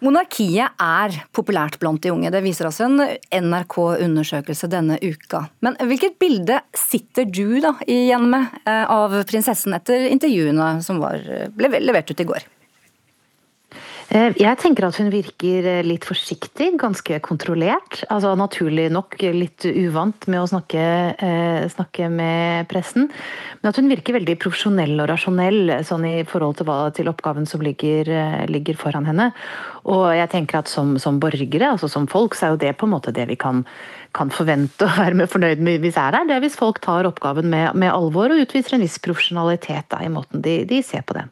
[0.00, 2.30] Monarkiet er populært blant de unge.
[2.32, 3.02] Det viser altså en
[3.50, 5.42] NRK-undersøkelse denne uka.
[5.60, 11.20] Men hvilket bilde sitter du da igjen med eh, av prinsessen etter intervjuene som var,
[11.56, 12.48] ble levert ut i går?
[14.10, 18.00] Eh, Jeg tenker at hun virker eh, litt forsiktig, ganske kontrollert.
[18.10, 20.82] Altså Naturlig nok litt uvant med å snakke,
[21.14, 23.06] eh, snakke med pressen.
[23.60, 27.46] Men at hun virker veldig profesjonell og rasjonell sånn i forhold til, hva, til oppgaven
[27.46, 29.30] som ligger, eh, ligger foran henne.
[29.86, 32.90] Og jeg tenker at som, som borgere, altså som folk, så er jo det på
[32.90, 33.62] en måte det vi kan,
[34.12, 36.26] kan forvente å være med fornøyd med hvis er her.
[36.26, 40.02] Det er hvis folk tar oppgaven med, med alvor og utviser en viss profesjonalitet da,
[40.02, 41.30] i måten de, de ser på den.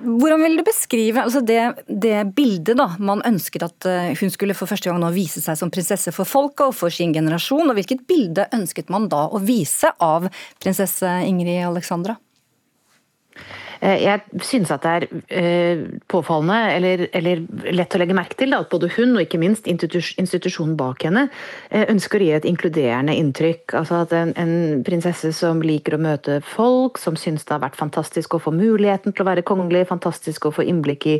[0.00, 4.56] Hvordan vil du beskrive altså det, det bildet da, man ønsket at eh, hun skulle
[4.56, 7.76] for første gang nå vise seg som prinsesse for folket og for sin generasjon, og
[7.76, 10.30] hvilket bilde ønsket man da å vise av
[10.62, 12.16] prinsesse Ingrid Alexandra?
[13.80, 18.54] Eh, Jeg synes at det er eh, påfallende, eller, eller lett å legge merke til,
[18.56, 21.26] at både hun og ikke minst institusjonen bak henne
[21.70, 23.76] eh, ønsker å gi et inkluderende inntrykk.
[23.80, 27.80] Altså at en, en prinsesse som liker å møte folk, som syns det har vært
[27.80, 31.16] fantastisk å få muligheten til å være kongelig, fantastisk å få innblikk i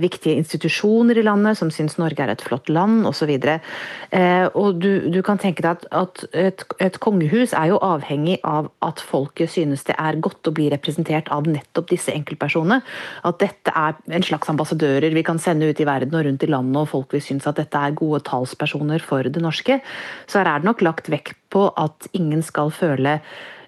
[0.00, 3.30] viktige institusjoner i landet, som syns Norge er et flott land, osv.
[3.36, 8.38] Eh, og du, du kan tenke deg at, at et, et kongehus er jo avhengig
[8.46, 12.80] av at folket synes det er godt å bli representert av nettopp disse enkeltpersonene.
[13.28, 16.50] At dette er en slags ambassadører vi kan sende ut i verden og rundt i
[16.50, 19.80] landet, og folk vil synes at dette er gode talspersoner for det norske.
[20.26, 23.20] Så her er det nok lagt vekt på at ingen skal føle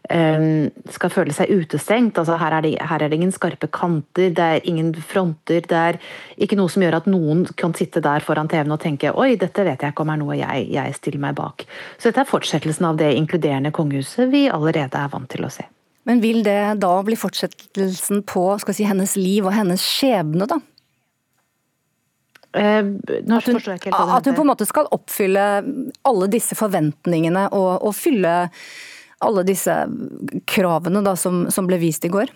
[0.09, 2.19] eh, skal føle seg utestengt.
[2.19, 5.65] Altså, her, er det, her er det ingen skarpe kanter, det er ingen fronter.
[5.69, 6.01] Det er
[6.37, 9.67] ikke noe som gjør at noen kan sitte der foran TV-en og tenke oi, dette
[9.67, 11.67] vet jeg ikke om er noe jeg, jeg stiller meg bak.
[11.97, 15.67] Så dette er fortsettelsen av det inkluderende kongehuset vi allerede er vant til å se.
[16.09, 20.57] Men vil det da bli fortsettelsen på skal si, hennes liv og hennes skjebne, da?
[22.57, 22.81] Eh,
[23.29, 25.45] At hun, at hun på en måte skal oppfylle
[26.09, 28.49] alle disse forventningene og, og fylle
[29.25, 29.75] alle disse
[30.49, 32.33] kravene da, som, som ble vist i går?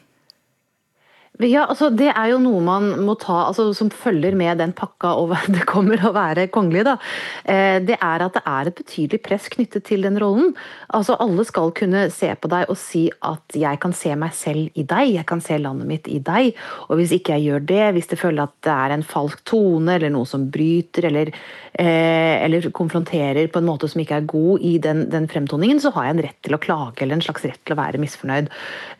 [1.43, 5.15] Ja, altså Det er jo noe man må ta, altså som følger med den pakka
[5.19, 6.85] og det kommer å være kongelig.
[6.87, 6.97] da.
[7.45, 10.53] Eh, Det er at det er et betydelig press knyttet til den rollen.
[10.95, 14.71] Altså Alle skal kunne se på deg og si at 'jeg kan se meg selv
[14.77, 16.55] i deg', 'jeg kan se landet mitt i deg'.
[16.91, 19.95] Og hvis ikke jeg gjør det, hvis det føler at det er en falsk tone
[19.95, 21.33] eller noe som bryter eller,
[21.79, 25.93] eh, eller konfronterer på en måte som ikke er god i den, den fremtoningen, så
[25.93, 28.49] har jeg en rett til å klage eller en slags rett til å være misfornøyd.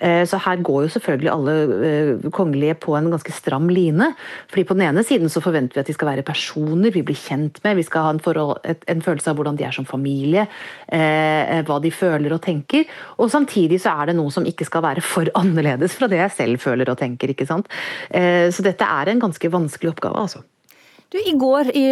[0.01, 4.13] Eh, Så her går jo selvfølgelig alle kongelige på en ganske stram line.
[4.51, 7.19] fordi På den ene siden så forventer vi at de skal være personer vi blir
[7.19, 7.77] kjent med.
[7.77, 10.47] Vi skal ha en, forhold, et, en følelse av hvordan de er som familie,
[10.89, 12.89] eh, hva de føler og tenker.
[13.19, 16.37] Og samtidig så er det noe som ikke skal være for annerledes fra det jeg
[16.39, 17.31] selv føler og tenker.
[17.31, 17.69] ikke sant?
[18.11, 20.43] Eh, så dette er en ganske vanskelig oppgave, altså.
[21.13, 21.85] Du, I går i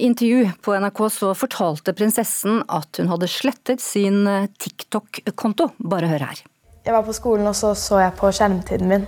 [0.00, 4.24] intervju på NRK så fortalte prinsessen at hun hadde slettet sin
[4.56, 5.74] TikTok-konto.
[5.76, 6.40] Bare hør her.
[6.82, 9.04] Jeg var på skolen og så så jeg på skjermtiden min.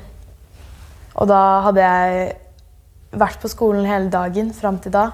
[1.15, 2.33] Og da hadde jeg
[3.15, 5.11] vært på skolen hele dagen fram til da.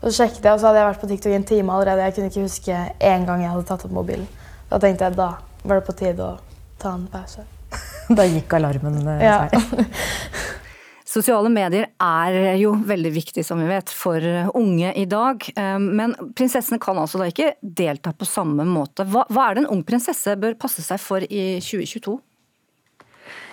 [0.00, 2.06] Og så sjekket jeg, og så hadde jeg vært på TikTok i en time allerede.
[2.06, 2.76] Jeg kunne ikke huske
[3.10, 4.28] én gang jeg hadde tatt opp mobilen.
[4.70, 5.32] Da tenkte jeg da
[5.64, 6.38] var det på tide å
[6.80, 7.44] ta en pause.
[8.10, 9.44] Da gikk alarmen eh, Ja.
[11.10, 14.22] Sosiale medier er jo veldig viktig, som vi vet, for
[14.54, 15.42] unge i dag.
[15.58, 19.06] Eh, Men prinsessene kan altså da ikke delta på samme måte.
[19.10, 22.14] Hva, hva er det en ung prinsesse bør passe seg for i 2022?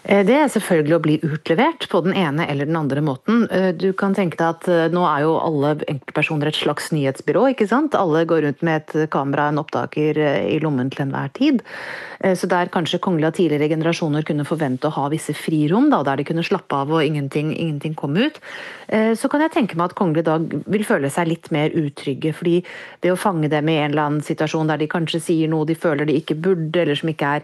[0.04, 3.48] Eh, Det er selvfølgelig å bli utlevert på den ene eller den andre måten.
[3.52, 7.52] Eh, Du kan tenke deg at eh, nå er jo alle enkeltpersoner et slags nyhetsbyrå,
[7.54, 7.96] ikke sant?
[7.96, 11.62] Alle går rundt med et kamera, en opptaker i lommen til enhver tid.
[12.18, 16.18] Så der kanskje kongelige av tidligere generasjoner kunne forvente å ha visse frirom, da, der
[16.18, 18.40] de kunne slappe av og ingenting, ingenting kom ut,
[18.90, 22.34] så kan jeg tenke meg at kongelige i dag vil føle seg litt mer utrygge.
[22.34, 22.64] fordi
[23.02, 25.76] det å fange dem i en eller annen situasjon der de kanskje sier noe de
[25.76, 27.44] føler de ikke burde, eller som ikke er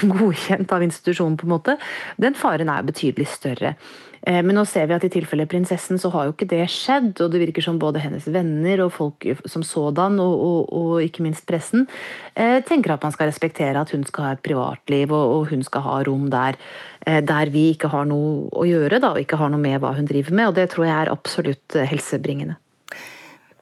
[0.16, 1.77] godkjent av institusjonen, på en måte,
[2.20, 3.76] den faren er betydelig større.
[4.22, 7.12] Eh, men nå ser vi at i tilfelle prinsessen så har jo ikke det skjedd,
[7.22, 11.24] og det virker som både hennes venner og folk som sådan, og, og, og ikke
[11.26, 11.86] minst pressen,
[12.34, 15.64] eh, tenker at man skal respektere at hun skal ha et privatliv, og, og hun
[15.66, 16.58] skal ha rom der,
[17.06, 19.94] eh, der vi ikke har noe å gjøre, da, og ikke har noe med hva
[19.96, 20.50] hun driver med.
[20.50, 22.58] Og det tror jeg er absolutt helsebringende.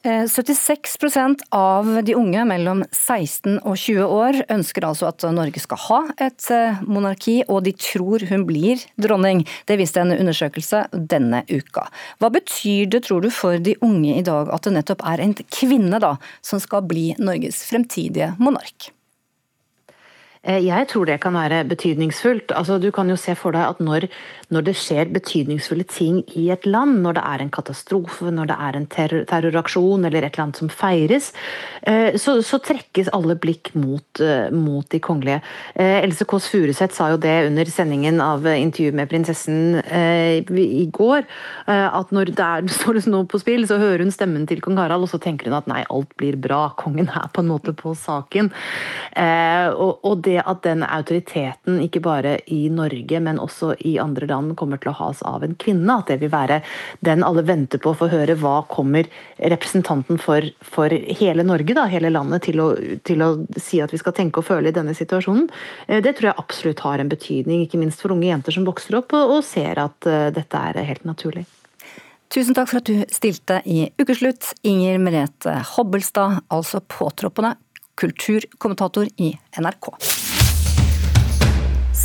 [0.06, 5.80] 76 eh, av de unge mellom 16 og 20 år ønsker altså at Norge skal
[5.86, 9.42] ha et eh, monarki, og de tror hun blir dronning.
[9.66, 11.88] Det viste en undersøkelse denne uka.
[12.22, 15.34] Hva betyr det, tror du, for de unge i dag at det nettopp er en
[15.42, 18.92] kvinne da, som skal bli Norges fremtidige monark?
[20.46, 22.54] Eh, jeg tror det kan være betydningsfullt.
[22.54, 24.06] Altså, du kan jo se for deg at når,
[24.54, 28.58] når, det skjer betydningsfulle ting i et land, når det er en katastrofe, når det
[28.68, 31.32] er en terror, terroraksjon eller et eller annet som feires,
[31.82, 35.42] eh, så, så trekkes alle blikk mot, eh, mot de kongelige.
[35.76, 41.26] Else Kåss Furuseth sa jo det under sendingen av intervju med prinsessen i går,
[41.66, 45.06] at når det er, står noe på spill, så hører hun stemmen til kong Harald,
[45.06, 47.94] og så tenker hun at nei, alt blir bra, kongen er på en måte på
[47.98, 48.50] saken.
[49.16, 54.54] Og, og det at den autoriteten, ikke bare i Norge, men også i andre land,
[54.58, 55.98] kommer til å has av en kvinne.
[56.00, 56.60] At det vil være
[57.06, 61.86] den alle venter på for å høre hva kommer representanten for, for hele Norge, da,
[61.90, 62.70] hele landet, til å,
[63.06, 65.48] til å, si at vi skal tenke og føle i denne situasjonen.
[65.88, 69.00] Eh, det tror jeg absolutt har en betydning, ikke minst for unge jenter som vokser
[69.00, 71.46] opp og, og ser at uh, dette er helt naturlig.
[72.32, 77.54] Tusen takk for at du stilte i Ukeslutt, Inger Merete Hobbelstad, altså påtroppende
[77.96, 80.15] kulturkommentator i NRK.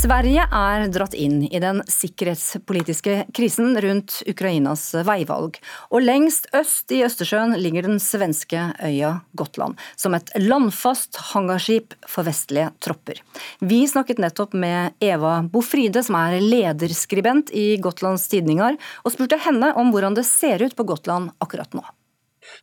[0.01, 5.59] Sverige er dratt inn i den sikkerhetspolitiske krisen rundt Ukrainas veivalg.
[5.93, 12.25] Og lengst øst i Østersjøen ligger den svenske øya Gotland, som et landfast hangarskip for
[12.25, 13.21] vestlige tropper.
[13.61, 19.69] Vi snakket nettopp med Eva Bofride, som er lederskribent i Gotlands Tidninger, og spurte henne
[19.77, 21.85] om hvordan det ser ut på Gotland akkurat nå.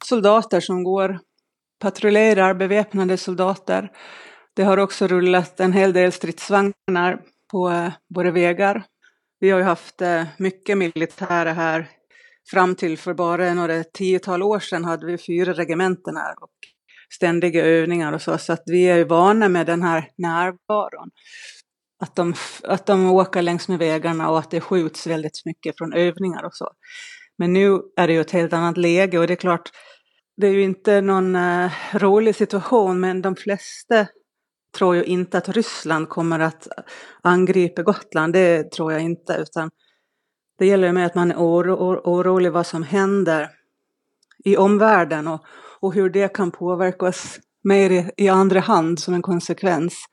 [0.03, 1.21] Soldater som går
[1.79, 3.93] patruljerer bevæpnede soldater.
[4.59, 7.21] Det har også rullet en hel del stridsvogner
[7.53, 8.81] på eh, våre veier.
[9.39, 11.85] Vi har jo hatt eh, mye militære her.
[12.51, 16.35] Fram til for bare noen titall år siden hadde vi fire regimenter her.
[16.43, 16.51] og
[17.15, 21.11] ständiga övningar och så, så att vi er vana med den här närvaron.
[22.01, 25.93] Att de, att de åker längs med vägarna och att det skjuts väldigt mycket från
[25.93, 26.71] övningar och så.
[27.39, 29.71] Men nu är det ju ett helt annat läge och det är klart,
[30.37, 34.07] det är ju inte någon uh, rolig situation, men de flesta
[34.77, 36.69] tror ju inte att Ryssland kommer att
[37.23, 38.33] angripa Gotland.
[38.33, 39.71] Det tror jag inte, utan
[40.59, 43.51] det gäller med att man är oro, orolig vad som händer
[44.45, 45.45] i omvärlden och,
[45.81, 50.05] och hur det kan påverka oss mer i, i andra hand som en konsekvens.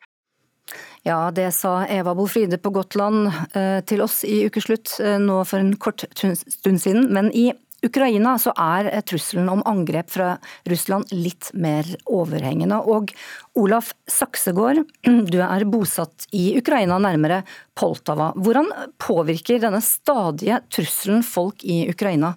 [1.03, 5.61] Ja, det sa Eva Bofride på Gotland eh, til oss i ukeslutt eh, nå for
[5.61, 6.03] en kort
[6.47, 7.13] stund siden.
[7.13, 10.29] Men i Ukraina så er trusselen om angrep fra
[10.69, 12.79] Russland litt mer overhengende.
[12.79, 13.11] Og
[13.59, 14.83] Olaf Saksegård,
[15.33, 17.43] du er bosatt i Ukraina, nærmere
[17.77, 18.31] Poltava.
[18.39, 22.35] Hvordan påvirker denne stadige trusselen folk i Ukraina?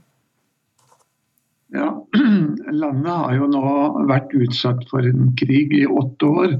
[1.74, 1.92] Ja,
[2.83, 3.64] Landet har jo nå
[4.09, 6.55] vært utsatt for en krig i åtte år.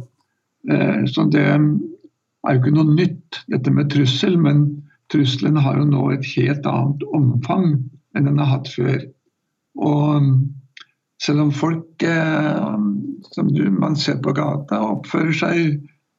[0.69, 4.37] Eh, så det er jo ikke noe nytt, dette med trussel.
[4.41, 4.67] Men
[5.13, 7.73] trusselen har jo nå et helt annet omfang
[8.19, 9.03] enn den har hatt før.
[9.79, 10.33] Og um,
[11.23, 12.79] selv om folk eh,
[13.35, 15.61] som du, man ser på gata oppfører seg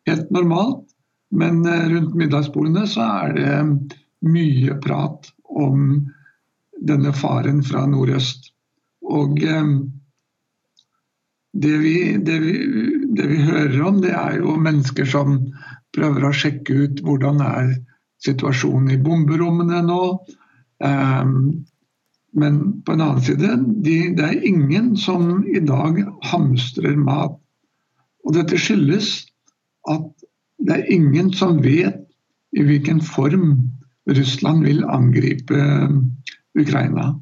[0.10, 0.86] helt normalt,
[1.36, 3.76] men eh, rundt middagsbordene så er det um,
[4.28, 6.10] mye prat om
[6.80, 8.52] denne faren fra nordøst.
[9.08, 9.72] Og eh,
[11.54, 12.56] det, vi, det, vi,
[13.16, 15.40] det, vi, hører om, det er jo mennesker som
[15.96, 17.72] prøver å sjekke ut hvordan er
[18.24, 20.04] situasjonen i bomberommene nå.
[20.84, 21.34] Um,
[22.38, 27.38] men på en annen side, de, det er ingen som i dag hamstrer mat.
[28.28, 29.26] Og dette skyldes
[29.90, 30.06] at
[30.60, 32.04] det er ingen som vet
[32.58, 33.54] i hvilken form
[34.10, 35.60] Russland vil angripe
[36.60, 37.14] Ukraina.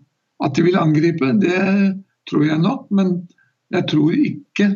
[0.43, 1.61] At de vil angripe, det
[2.29, 3.19] tror jeg nok, men
[3.73, 4.71] jeg tror ikke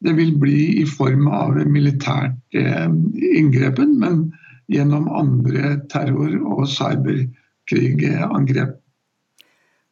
[0.00, 2.88] det vil bli i form av militært eh,
[3.36, 4.30] inngrepen, men
[4.70, 8.79] gjennom andre terror- og cyberkrigangrep.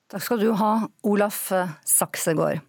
[0.08, 1.50] Takk skal du ha, Olaf
[1.84, 2.62] Saksegård.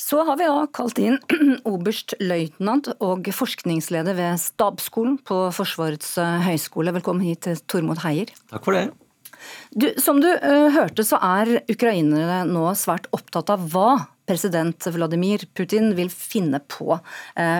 [0.00, 1.18] Så har vi da kalt inn
[1.68, 6.14] oberstløytnant og forskningsleder ved Stabsskolen på Forsvarets
[6.46, 6.94] høgskole.
[6.96, 8.32] Velkommen hit, Tormod Heier.
[8.48, 8.86] Takk for det.
[9.76, 10.30] Du, som du
[10.72, 16.96] hørte, så er ukrainere nå svært opptatt av hva president Vladimir Putin vil finne på.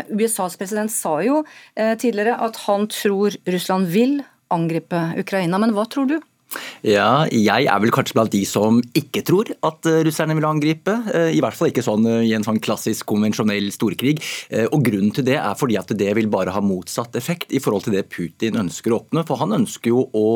[0.09, 1.43] USAs president sa jo
[1.77, 4.23] tidligere at han tror Russland vil
[4.53, 6.21] angripe Ukraina, men hva tror du?
[6.87, 10.95] Ja, jeg er vel kanskje blant de som ikke tror at eh, russerne vil angripe.
[11.15, 14.19] Eh, I hvert fall ikke sånn eh, i en sånn klassisk konvensjonell storkrig.
[14.73, 17.87] Og Grunnen til det er fordi at det vil bare ha motsatt effekt i forhold
[17.87, 19.25] til det Putin ønsker å åpne.
[19.29, 20.27] For han ønsker jo å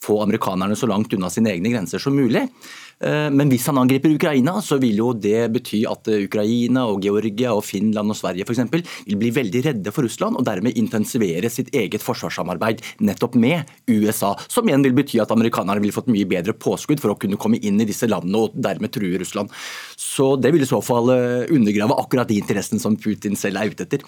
[0.00, 2.46] få amerikanerne så langt unna sine egne grenser som mulig.
[3.00, 7.04] Eh, men hvis han angriper Ukraina, så vil jo det bety at eh, Ukraina, og
[7.04, 8.60] Georgia, og Finland og Sverige f.eks.
[9.08, 14.34] vil bli veldig redde for Russland, og dermed intensivere sitt eget forsvarssamarbeid nettopp med USA.
[14.52, 17.60] Som igjen vil bety at amerikanerne vil fått mye bedre påskudd for å kunne komme
[17.64, 19.52] inn i disse landene og dermed true Russland.
[19.96, 23.72] Så det vil i så fall eh, undergrave akkurat de interessene som Putin selv er
[23.72, 24.04] ute etter.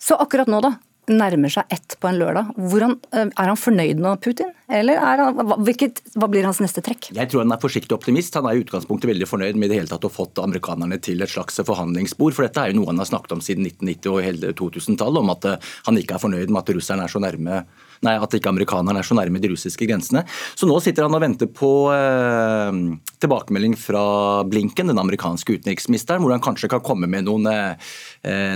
[0.00, 0.78] Så akkurat nå, da
[1.10, 2.54] nærmer seg ett på en lørdag.
[2.56, 4.52] Hvordan, eh, er han fornøyd med Putin?
[4.70, 5.34] Eller han,
[5.66, 7.10] hvilket, hva blir hans neste trekk?
[7.16, 8.34] Jeg tror han er forsiktig optimist.
[8.38, 11.32] Han er i utgangspunktet veldig fornøyd med det hele tatt å fått amerikanerne til et
[11.32, 12.32] slags forhandlingsspor.
[12.36, 15.34] For dette er jo noe han har snakket om siden 1990 og hele 2000-tallet, om
[15.34, 17.64] at eh, han ikke er fornøyd med at russerne er så nærme
[18.06, 20.22] nei, at ikke amerikanerne er så nærme de russiske grensene.
[20.56, 22.78] Så nå sitter han og venter på eh,
[23.20, 24.04] tilbakemelding fra
[24.48, 27.92] Blinken, den amerikanske utenriksministeren, hvor han kanskje kan komme med noen, eh,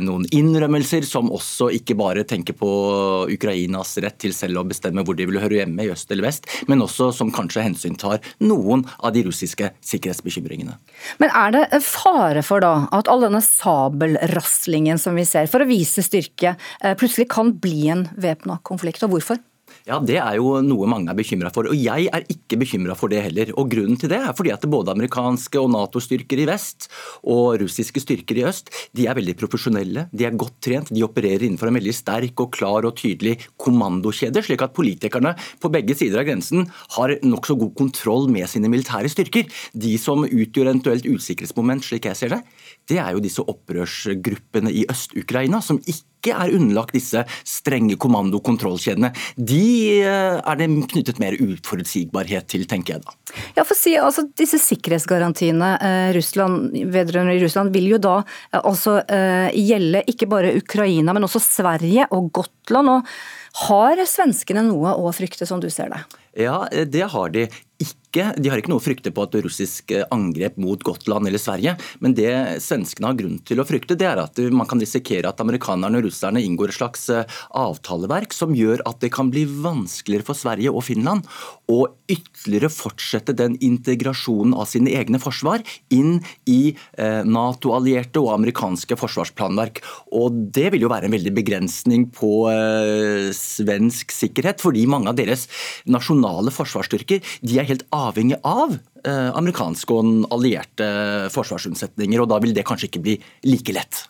[0.05, 2.69] noen innrømmelser som også ikke bare tenker på
[3.33, 6.49] Ukrainas rett til selv å bestemme hvor de vil høre hjemme, i øst eller vest,
[6.69, 10.77] men også som kanskje hensyntar noen av de russiske sikkerhetsbekymringene.
[11.23, 15.69] Men er det fare for da at all denne sabelraslingen som vi ser, for å
[15.69, 19.41] vise styrke, eh, plutselig kan bli en væpna konflikt, og hvorfor?
[19.85, 21.69] Ja, Det er jo noe mange er bekymra for.
[21.69, 23.51] og Jeg er ikke bekymra for det heller.
[23.61, 26.89] Og Grunnen til det er fordi at både amerikanske og Nato-styrker i vest
[27.21, 31.45] og russiske styrker i øst de er veldig profesjonelle, de er godt trent, de opererer
[31.45, 36.23] innenfor en veldig sterk og klar og tydelig kommandokjede, slik at politikerne på begge sider
[36.23, 36.65] av grensen
[36.97, 39.45] har nokså god kontroll med sine militære styrker.
[39.75, 42.41] De som utgjør eventuelt usikkerhetsmoment, slik jeg ser det,
[42.91, 49.11] det er jo disse opprørsgruppene i Øst-Ukraina, som ikke er underlagt disse strenge kommandokontrollkjedene.
[49.37, 49.65] De
[50.01, 53.17] eh, er det knyttet mer uforutsigbarhet til, tenker jeg da.
[53.57, 58.99] Ja, for si, altså Disse sikkerhetsgarantiene eh, Russland, vedrørende Russland vil jo da eh, altså
[59.03, 62.93] eh, gjelde ikke bare Ukraina, men også Sverige og Gotland.
[62.99, 66.05] og Har svenskene noe å frykte, som du ser det?
[66.45, 67.47] Ja, det har de
[67.81, 71.43] ikke, de har ikke noe å frykte på et russisk eh, angrep mot Gotland eller
[71.43, 71.75] Sverige.
[72.05, 75.43] Men det svenskene har grunn til å frykte, det er at man kan risikere at
[75.43, 77.27] amerikanerne og russerne inngår et slags eh,
[77.59, 81.27] avtaleverk som gjør at det kan bli vanskeligere for Sverige og Finland
[81.71, 86.19] å ytterligere fortsette den integrasjonen av sine egne forsvar inn
[86.51, 89.83] i eh, Nato-allierte og amerikanske forsvarsplanverk.
[90.15, 92.33] Og Det vil jo være en veldig begrensning på
[93.35, 95.47] svensk sikkerhet, fordi mange av deres
[95.89, 100.89] nasjonale forsvarsstyrker de er helt avhengig av eh, amerikanske og allierte
[101.35, 104.05] forsvarsunnsetninger, og da vil det kanskje ikke bli like lett.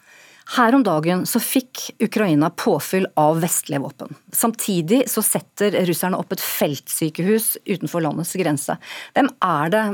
[0.44, 4.12] Her om dagen så fikk Ukraina påfyll av vestlige våpen.
[4.32, 8.76] Samtidig så setter russerne opp et feltsykehus utenfor landets grense.
[9.16, 9.84] Hvem er det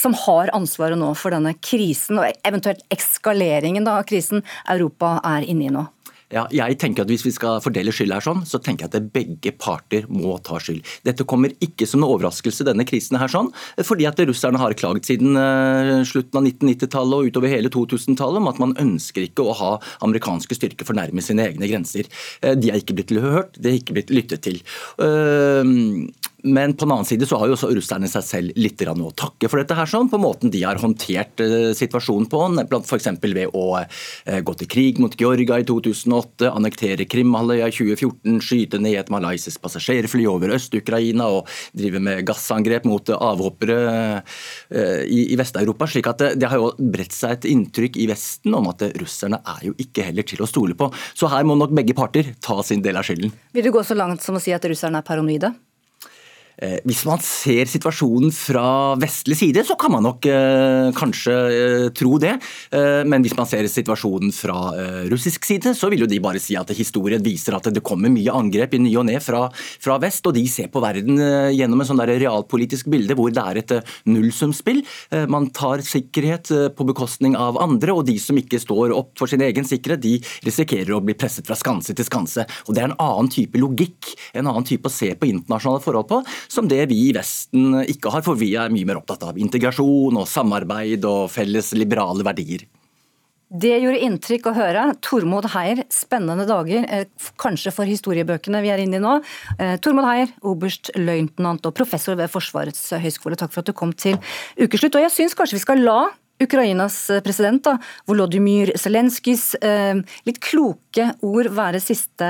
[0.00, 5.68] som har ansvaret nå for denne krisen, og eventuelt eskaleringen av krisen Europa er inne
[5.68, 5.84] i nå?
[6.28, 9.12] Ja, jeg tenker at Hvis vi skal fordele skyld her sånn, så tenker jeg at
[9.14, 10.84] begge parter må ta skyld.
[11.06, 13.48] Dette kommer ikke som en overraskelse, denne krisen her sånn,
[13.86, 18.50] fordi at russerne har klaget siden uh, slutten av 1990-tallet og utover hele 2000-tallet om
[18.52, 19.72] at man ønsker ikke å ha
[20.04, 22.10] amerikanske styrker for nærme sine egne grenser.
[22.44, 24.60] Uh, de er ikke blitt hørt, de er ikke blitt lyttet til.
[26.42, 29.48] Men på den annen side så har jo også russerne seg selv litt å takke
[29.50, 32.42] for dette, her, sånn, på måten de har håndtert eh, situasjonen på.
[32.78, 33.08] F.eks.
[33.24, 38.78] ved å eh, gå til krig mot Georgia i 2008, annektere Krimhalvøya i 2014, skyte
[38.82, 43.80] ned et malaysisk passasjerfly over Øst-Ukraina og drive med gassangrep mot avhoppere
[44.70, 45.90] eh, i Vest-Europa.
[45.90, 49.70] slik at Det har jo bredt seg et inntrykk i Vesten om at russerne er
[49.72, 50.92] jo ikke heller til å stole på.
[51.18, 53.34] Så her må nok begge parter ta sin del av skylden.
[53.58, 55.56] Vil du gå så langt som å si at russerne er paranoide?
[56.58, 61.86] Eh, hvis man ser situasjonen fra vestlig side, så kan man nok eh, kanskje eh,
[61.94, 62.34] tro det.
[62.68, 64.56] Men hvis man ser situasjonen fra
[65.08, 68.32] russisk side, så vil jo de bare si at historien viser at det kommer mye
[68.34, 70.26] angrep i ny og ne fra, fra, vest.
[70.28, 71.18] Og de ser på verden
[71.54, 73.74] gjennom en sånn der realpolitisk bilde hvor det er et
[74.08, 74.82] nullsumspill.
[75.30, 79.44] man tar sikkerhet på bekostning av andre, og de som ikke står opp for sin
[79.44, 82.46] egen sikkerhet, de risikerer å bli presset fra skanse til skanse.
[82.66, 86.10] Og Det er en annen type logikk, en annen type å se på internasjonale forhold
[86.10, 89.38] på som det vi i Vesten ikke har, for vi er mye mer opptatt av
[89.38, 92.66] integrasjon og samarbeid og felles liberale verdier.
[93.48, 94.82] Det gjorde inntrykk å høre.
[95.00, 97.06] Tormod Heier, spennende dager, eh,
[97.40, 99.14] kanskje for historiebøkene vi er inne i nå.
[99.58, 104.18] Eh, Tormod Heier, oberstløytnant og professor ved Forsvarets høgskole, takk for at du kom til
[104.58, 104.94] ukeslutt.
[104.96, 106.10] Og jeg syns kanskje vi skal la
[106.42, 107.76] Ukrainas eh, president, da,
[108.06, 112.28] Volodymyr Zelenskyjs eh, litt kloke ord være siste,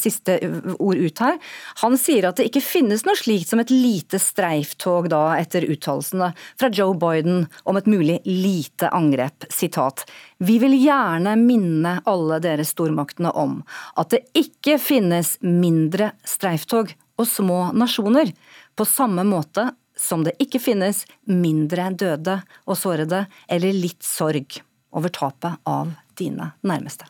[0.00, 0.38] siste,
[0.78, 1.38] ord ut her.
[1.82, 6.32] Han sier at det ikke finnes noe slikt som et lite streiftog da, etter uttalelsene
[6.60, 9.48] fra Joe Biden om et mulig lite angrep.
[9.50, 10.06] Sitat.
[10.38, 13.60] Vi vil gjerne minne alle dere stormaktene om
[14.00, 18.32] at det ikke finnes mindre streiftog og små nasjoner,
[18.76, 19.66] på samme måte
[20.00, 24.62] som det ikke finnes mindre døde og sårede eller litt sorg
[24.96, 27.06] over tapet av dine nærmeste.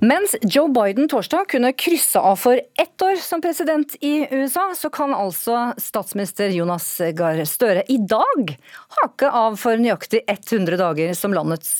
[0.00, 4.90] Mens Joe Biden torsdag kunne krysse av for ett år som president i USA, så
[4.94, 6.86] kan altså statsminister Jonas
[7.18, 8.52] Gahr Støre i dag
[9.00, 11.72] hake av for nøyaktig 100 dager som landets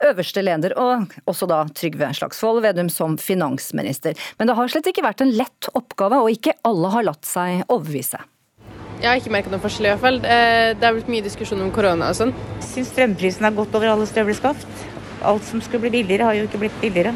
[0.00, 4.16] øverste leder, og også da Trygve Slagsvold Vedum som finansminister.
[4.38, 7.66] Men det har slett ikke vært en lett oppgave, og ikke alle har latt seg
[7.66, 8.22] overbevise.
[9.02, 10.22] Jeg har ikke merket noen forskjell i hvert fall.
[10.24, 12.32] Eh, det er blitt mye diskusjon om korona og sånn.
[12.64, 14.88] Syns strømprisen har gått over alle støvleskaft.
[15.28, 17.12] Alt som skulle bli billigere, har jo ikke blitt billigere.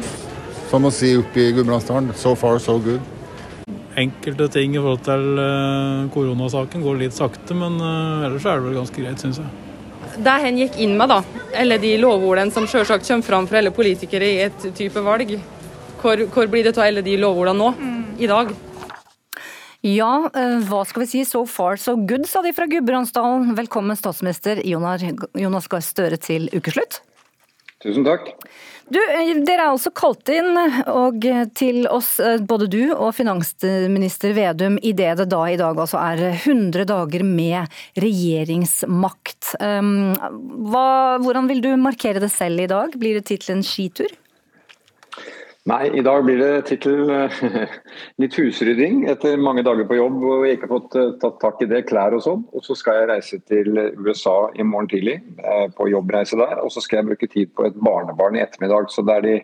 [0.73, 3.01] Som å si oppe i Gudbrandsdalen, so far so good.
[3.93, 8.65] Enkelte ting i forhold til uh, koronasaken går litt sakte, men uh, ellers er det
[8.65, 9.51] vel ganske greit, syns jeg.
[10.25, 11.19] Det hen gikk inn med, da,
[11.61, 15.35] eller de lovordene som selvsagt kommer fram fra alle politikere i et type valg,
[16.01, 18.03] hvor, hvor blir det av alle de lovordene nå, mm.
[18.25, 18.57] i dag?
[19.85, 23.53] Ja, uh, hva skal vi si, so far so good, sa de fra Gudbrandsdalen.
[23.61, 27.03] Velkommen statsminister Jonas Gahr Støre til ukeslutt.
[27.85, 28.33] Tusen takk.
[28.91, 30.57] Du, eh, Dere er altså kalt inn
[30.91, 31.23] og
[31.55, 36.01] til oss, eh, både du og finansminister Vedum, i det det da i dag altså
[36.01, 39.55] er 100 dager med regjeringsmakt.
[39.63, 40.13] Ehm,
[40.67, 42.97] hva, hvordan vil du markere det selv i dag?
[42.99, 44.11] Blir det tittelen skitur?
[45.63, 47.43] Nei, i dag blir det tittel eh,
[48.19, 51.61] litt husrydding etter mange dager på jobb og jeg ikke har fått eh, tatt tak
[51.63, 52.41] i det, klær og sånn.
[52.51, 56.57] Og så skal jeg reise til USA i morgen tidlig eh, på jobbreise der.
[56.59, 58.89] Og så skal jeg bruke tid på et barnebarn i ettermiddag.
[58.91, 59.37] Så det er de,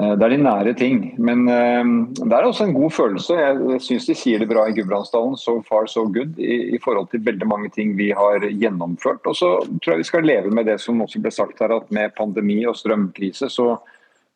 [0.00, 0.98] det er de nære ting.
[1.22, 3.38] Men det er også en god følelse.
[3.38, 7.06] Jeg syns de sier det bra i Gudbrandsdalen, so far so good, i, i, forhold
[7.14, 9.22] til veldig mange ting vi har gjennomført.
[9.30, 11.94] Og så tror jeg vi skal leve med det som også ble sagt her, at
[11.94, 13.76] med pandemi og strømkrise så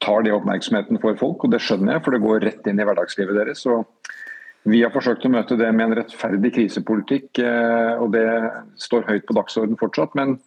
[0.05, 2.87] tar det oppmerksomheten for folk, og det skjønner jeg, for det går rett inn i
[2.87, 3.65] hverdagslivet deres.
[3.65, 3.81] Så
[4.69, 8.27] vi har forsøkt å møte det med en rettferdig krisepolitikk, eh, og det
[8.81, 10.15] står høyt på dagsordenen fortsatt.
[10.17, 10.39] Men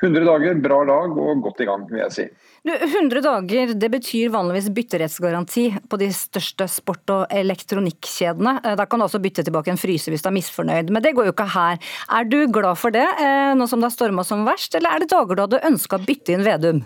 [0.00, 2.24] 100 dager, bra dag og godt i gang, vil jeg si.
[2.66, 8.58] 100 dager det betyr vanligvis bytterettsgaranti på de største sport- og elektronikkjedene.
[8.64, 11.14] Eh, da kan du også bytte tilbake en fryse hvis du er misfornøyd, men det
[11.16, 11.80] går jo ikke her.
[12.12, 15.04] Er du glad for det, eh, nå som det har storma som verst, eller er
[15.04, 16.84] det dager du hadde ønska å bytte inn Vedum?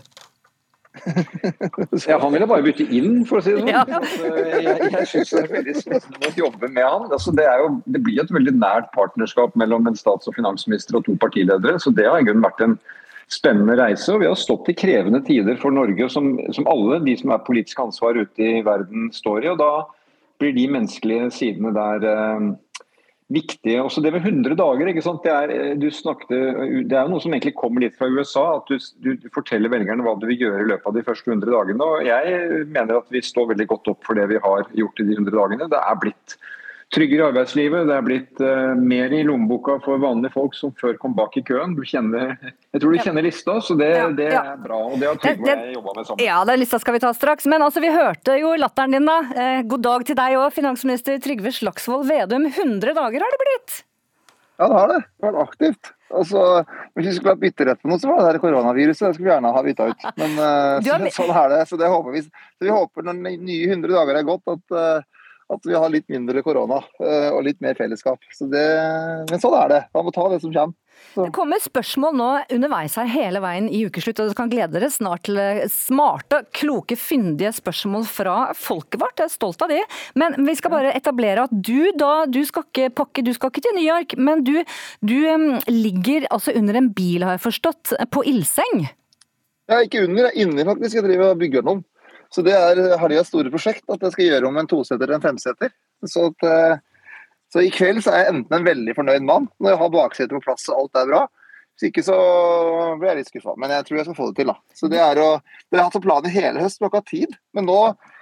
[2.08, 3.70] ja, han ville bare bytte inn, for å si det sånn.
[3.74, 3.84] Ja.
[3.86, 7.04] Altså, jeg jeg syns det er veldig spennende å jobbe med han.
[7.08, 11.06] Altså, det, jo, det, blir et veldig nært partnerskap mellom en stats- og finansminister og
[11.06, 11.78] to partiledere.
[11.78, 12.76] så Det har i grunnen vært en
[13.30, 14.10] spennende reise.
[14.12, 17.46] og Vi har stått i krevende tider for Norge, som, som alle de som er
[17.46, 19.52] politisk ansvar ute i verden står i.
[19.54, 19.72] og Da
[20.42, 22.50] blir de menneskelige sidene der eh,
[23.30, 23.78] viktige.
[23.82, 24.90] Også det med 100 dager.
[24.90, 26.30] Det er, eh, snakket,
[26.90, 28.44] det er noe som egentlig kommer litt fra USA.
[28.58, 31.50] At du, du, forteller velgerne hva du vil gjøre i løpet av de første 100
[31.54, 31.80] dagene.
[31.84, 35.08] og Jeg mener at vi står veldig godt opp for det vi har gjort i
[35.08, 35.70] de 100 dagene.
[35.70, 36.40] Det er blitt
[36.94, 37.86] tryggere i arbeidslivet.
[37.88, 41.42] Det er blitt uh, mer i lommeboka for vanlige folk som før kom bak i
[41.46, 41.76] køen.
[41.78, 44.42] Du kjenner, jeg tror du kjenner lista, så det, ja, det ja.
[44.54, 44.80] er bra.
[44.88, 46.24] og Det har Trygve og jeg jobba med sammen.
[46.26, 47.46] Ja, den lista skal vi ta straks.
[47.50, 49.20] Men altså, vi hørte jo latteren din, da.
[49.44, 52.50] Eh, god dag til deg òg, finansminister Trygve Slagsvold Vedum.
[52.50, 53.80] 100 dager har det blitt?
[54.60, 55.00] Ja, det har det.
[55.06, 55.94] Det har vært aktivt.
[56.10, 56.40] Altså,
[56.98, 59.06] hvis vi skulle hatt bytterett på noe, så var det det koronaviruset.
[59.06, 60.06] Det skulle vi gjerne ha bytta ut.
[60.18, 61.60] Men uh, så, sånn er det.
[61.70, 62.24] Så det håper vi.
[62.26, 65.19] Så vi håper når nye 100 dager er gått, at uh,
[65.50, 68.22] at vi har litt mindre korona eh, og litt mer fellesskap.
[68.40, 68.66] Det,
[69.30, 69.80] men sånn er det.
[69.96, 70.76] Man må ta det som kommer.
[71.14, 71.24] Så.
[71.24, 74.90] Det kommer spørsmål nå underveis her hele veien i ukeslutt, og dere kan glede dere
[74.92, 79.16] snart til eh, smarte, kloke, fyndige spørsmål fra folket vårt.
[79.18, 79.80] Jeg er stolt av det.
[80.20, 83.64] Men vi skal bare etablere at du da, du skal ikke pakke, du skal ikke
[83.64, 84.56] til New York, men du,
[85.02, 88.86] du um, ligger altså under en bil, har jeg forstått, på ildseng?
[89.70, 90.98] Ja, ikke under, jeg er inni faktisk.
[90.98, 91.82] Jeg driver og bygger noen.
[92.30, 95.24] Så det er helgas store prosjekt, at jeg skal gjøre om en toseter til en
[95.24, 95.72] femseter.
[96.06, 97.08] Så, at, eh,
[97.50, 100.36] så, i kveld så er jeg enten en veldig fornøyd mann når jeg har baksetet
[100.36, 101.24] på plass og alt er bra.
[101.74, 102.16] Hvis ikke så
[103.00, 103.56] blir jeg litt skuffa.
[103.58, 104.52] Men jeg tror jeg skal få det til.
[104.52, 104.76] da.
[104.76, 105.28] Så det er å,
[105.70, 107.36] det har hatt som plan i hele høst, men jeg ikke hatt tid.
[107.56, 107.78] Men nå,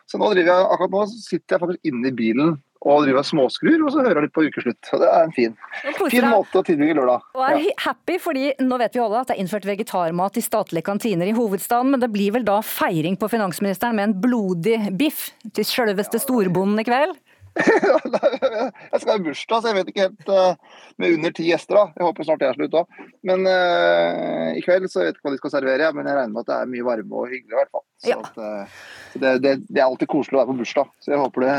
[0.09, 2.57] så nå driver jeg, akkurat nå sitter jeg faktisk inne i bilen
[2.87, 4.79] og driver småskrur, og så hører jeg litt på ukeslutt.
[4.87, 7.25] Så det er en fin, fin måte å tilbringe lørdag.
[7.35, 7.73] Og er ja.
[7.89, 11.35] happy, fordi nå vet vi alle at det er innført vegetarmat i statlige kantiner i
[11.37, 16.23] hovedstaden, men det blir vel da feiring på finansministeren med en blodig biff til sjølveste
[16.23, 17.19] storbonden i kveld?
[17.59, 21.97] jeg skal ha bursdag, så jeg vet ikke helt uh, Med under ti gjester, da.
[21.97, 23.01] Jeg håper snart det er slutt òg.
[23.27, 26.35] Men uh, i kveld så vet jeg ikke hva de skal servere, men jeg regner
[26.37, 27.85] med at det er mye varme og hyggelig i hvert fall.
[27.99, 28.19] Så, Ja.
[28.23, 28.67] at, uh,
[29.13, 31.55] så det, det, det er alltid koselig å være på bursdag, så jeg håper det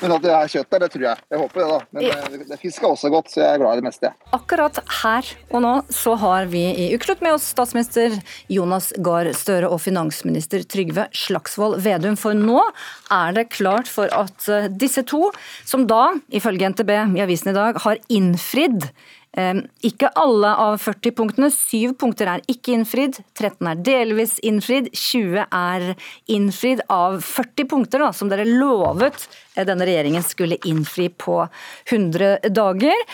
[0.00, 1.24] Men at det er kjøtt der, det tror jeg.
[1.30, 1.78] Jeg håper det, da.
[1.92, 2.14] Men ja.
[2.32, 4.30] det, det fisk er også godt, så jeg er glad i det meste, jeg.
[4.36, 8.16] Akkurat her og nå så har vi i Ukeslutt med oss statsminister
[8.48, 12.16] Jonas Gahr Støre og finansminister Trygve Slagsvold Vedum.
[12.20, 12.62] For nå
[13.12, 15.26] er det klart for at eh, disse to,
[15.68, 21.14] som da, ifølge NTB i avisen i dag, har innfridd eh, ikke alle av 40
[21.14, 21.50] punktene.
[21.54, 25.86] Syv punkter er ikke innfridd, 13 er delvis innfridd, 20 er
[26.34, 31.38] innfridd av 40 punkter da, som dere lovet eh, denne regjeringen skulle innfri på
[31.90, 33.06] 100 dager.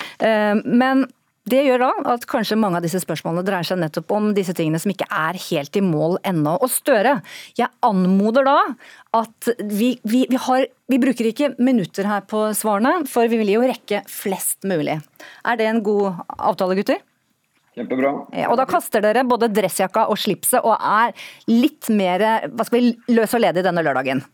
[0.64, 1.04] Men
[1.46, 4.80] det gjør da at kanskje mange av disse spørsmålene dreier seg nettopp om disse tingene
[4.82, 6.56] som ikke er helt i mål ennå.
[6.58, 7.20] Og Støre,
[7.58, 8.56] jeg anmoder da
[9.16, 13.54] at vi, vi, vi, har, vi bruker ikke minutter her på svarene, for vi vil
[13.54, 14.98] jo rekke flest mulig.
[15.46, 17.04] Er det en god avtale, gutter?
[17.76, 18.10] Kjempebra.
[18.32, 21.12] Ja, og da kaster dere både dressjakka og slipset og er
[21.50, 24.24] litt mer hva skal vi, løs og ledig denne lørdagen.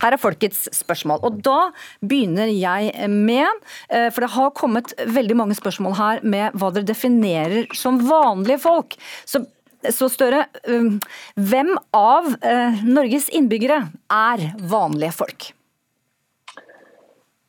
[0.00, 1.20] Her er folkets spørsmål.
[1.26, 1.70] Og da
[2.00, 3.46] begynner jeg med,
[3.90, 8.62] eh, for det har kommet veldig mange spørsmål her med hva dere definerer som vanlige
[8.62, 8.96] folk.
[9.26, 9.44] Så,
[9.90, 11.00] så Støre, um,
[11.36, 15.52] hvem av eh, Norges innbyggere er vanlige folk?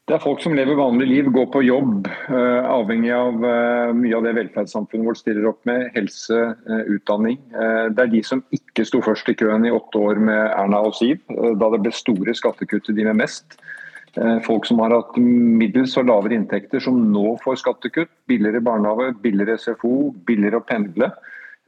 [0.03, 4.17] Det er folk som lever vanlig liv, går på jobb, eh, avhengig av eh, mye
[4.17, 5.85] av det velferdssamfunnet vårt stiller opp med.
[5.95, 7.37] Helse, eh, utdanning.
[7.47, 10.97] Det er de som ikke sto først i køen i åtte år med Erna og
[10.97, 13.55] Siv, da det ble store skattekutt til de med mest.
[14.45, 18.11] Folk som har hatt middels og lavere inntekter, som nå får skattekutt.
[18.29, 21.09] Billigere barnehage, billigere SFO, billigere å pendle.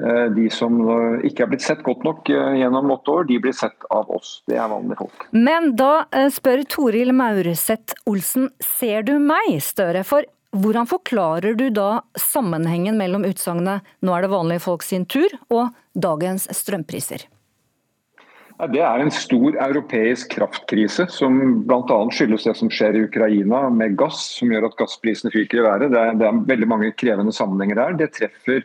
[0.03, 3.39] Eh, De som eh, ikke er blitt sett godt nok eh, gjennom åtte år, de
[3.39, 4.41] blir sett av oss.
[4.49, 5.27] Det er vanlige folk.
[5.31, 10.03] Men da spør Toril Maurseth Olsen, ser du meg, Støre?
[10.07, 15.39] For hvordan forklarer du da sammenhengen mellom utsagnet 'nå er det vanlige folk sin tur'
[15.49, 17.27] og dagens strømpriser?
[18.71, 21.97] Det er en stor europeisk kraftkrise som bl.a.
[22.07, 25.91] skyldes det som skjer i Ukraina med gass, som gjør at gassprisene fyker i været.
[25.91, 27.97] Det er, det er veldig mange krevende sammenhenger der.
[27.99, 28.63] Det treffer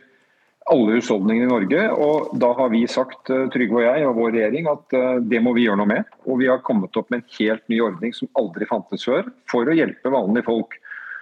[0.69, 1.87] alle husholdningene i Norge.
[1.91, 5.41] og Da har vi sagt, eh, Trygve og jeg og vår regjering, at eh, det
[5.41, 6.03] må vi gjøre noe med.
[6.27, 9.65] Og vi har kommet opp med en helt ny ordning som aldri fantes før, for
[9.65, 10.77] å hjelpe vanlige folk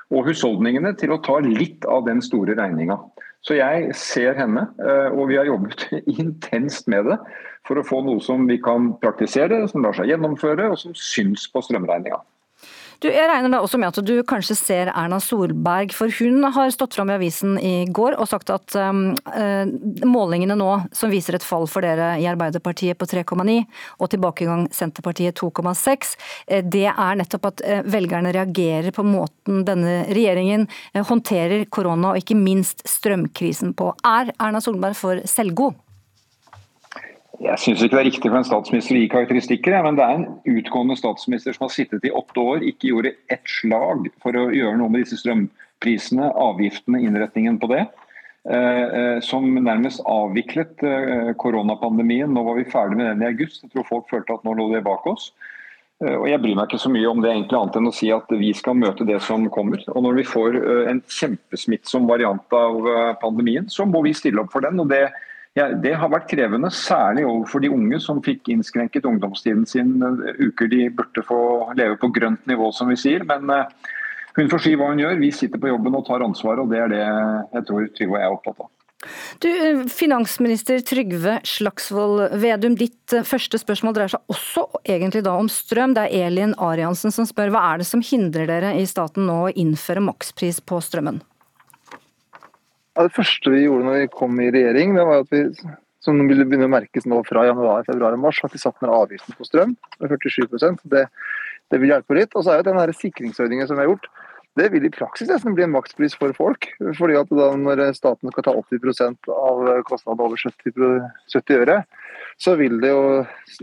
[0.10, 2.98] og husholdningene til å ta litt av den store regninga.
[3.46, 5.88] Så jeg ser henne, eh, og vi har jobbet
[6.20, 7.20] intenst med det
[7.68, 11.48] for å få noe som vi kan praktisere, som lar seg gjennomføre, og som syns
[11.52, 12.20] på strømregninga.
[13.00, 16.74] Du, jeg regner da også med at du kanskje ser Erna Solberg, for hun har
[16.76, 19.72] stått fram i avisen i går og sagt at um, eh,
[20.04, 23.56] målingene nå som viser et fall for dere i Arbeiderpartiet på 3,9
[24.04, 26.14] og tilbakegang Senterpartiet 2,6,
[26.52, 30.68] eh, det er nettopp at eh, velgerne reagerer på måten denne regjeringen
[31.00, 33.94] håndterer korona og ikke minst strømkrisen på.
[34.04, 35.80] Er Erna Solberg for selvgod?
[37.40, 40.18] Jeg syns ikke det er riktig for en statsminister å gi karakteristikker, men det er
[40.18, 44.50] en utgående statsminister som har sittet i åtte år, ikke gjorde ett slag for å
[44.52, 47.86] gjøre noe med disse strømprisene, avgiftene, innretningen på det.
[48.50, 52.34] eh, eh, Som nærmest avviklet eh, koronapandemien.
[52.34, 53.64] Nå var vi ferdig med den i august.
[53.64, 55.32] Jeg tror folk følte at nå lå det bak oss.
[56.00, 58.30] Og Jeg bryr meg ikke så mye om det egentlig annet enn å si at
[58.32, 59.84] vi skal møte det som kommer.
[59.92, 60.56] Og Når vi får
[60.88, 62.88] en kjempesmittsom variant av
[63.20, 64.80] pandemien, så må vi stille opp for den.
[64.80, 65.10] og det
[65.58, 70.44] ja, Det har vært krevende, særlig overfor de unge som fikk innskrenket ungdomstiden sin eh,
[70.46, 71.40] uker de burde få
[71.78, 73.26] leve på grønt nivå, som vi sier.
[73.28, 73.94] Men eh,
[74.38, 75.18] hun får si hva hun gjør.
[75.22, 78.22] Vi sitter på jobben og tar ansvar, og det er det jeg tror Trygve og
[78.22, 78.70] jeg er opptatt av.
[79.40, 85.50] Du, eh, Finansminister Trygve Slagsvold Vedum, ditt første spørsmål dreier seg også egentlig da om
[85.50, 85.98] strøm.
[85.98, 89.42] Det er Elin Ariansen som spør hva er det som hindrer dere i staten nå
[89.48, 91.24] å innføre makspris på strømmen?
[93.00, 95.46] Ja, det første vi gjorde når vi kom i regjering, det var at vi
[96.04, 98.92] som ville begynne å merkes nå fra januar, februar og mars, at vi satte ned
[98.92, 101.06] avgiften på strøm med 47 det,
[101.72, 102.36] det vil hjelpe litt.
[102.36, 104.10] Og så er jo den sikringsordningen som vi har gjort,
[104.60, 106.68] det vil i praksis nesten bli en makspris for folk.
[106.98, 111.78] fordi at da når staten skal ta 80% av kostnadene over 70, 70 øre,
[112.36, 113.06] så vil det jo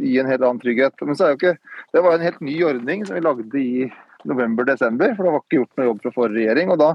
[0.00, 0.96] gi en helt annen trygghet.
[1.04, 1.58] Men så er jo ikke,
[1.92, 3.90] det var en helt ny ordning som vi lagde i
[4.24, 6.72] november-desember, for det var ikke gjort noe jobb fra forrige regjering.
[6.72, 6.94] og da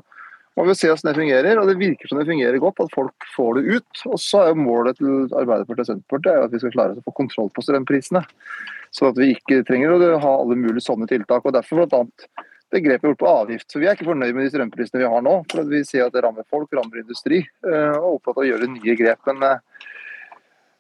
[0.58, 3.28] må vi se hvordan det fungerer, og det virker som det fungerer godt, at folk
[3.36, 4.04] får det ut.
[4.12, 7.06] Og så er jo målet til Arbeiderpartiet og Senterpartiet er at vi skal klare å
[7.06, 8.24] få kontroll på strømprisene.
[8.92, 11.48] Sånn at vi ikke trenger å ha alle mulige sånne tiltak.
[11.48, 12.02] og Derfor bl.a.
[12.76, 13.70] det grepet gjort på avgift.
[13.72, 15.38] Så Vi er ikke fornøyd med de strømprisene vi har nå.
[15.52, 18.50] for Vi ser at det rammer folk, rammer industri, eh, og er opptatt av å
[18.50, 19.24] gjøre nye grep.
[19.32, 19.88] Men eh,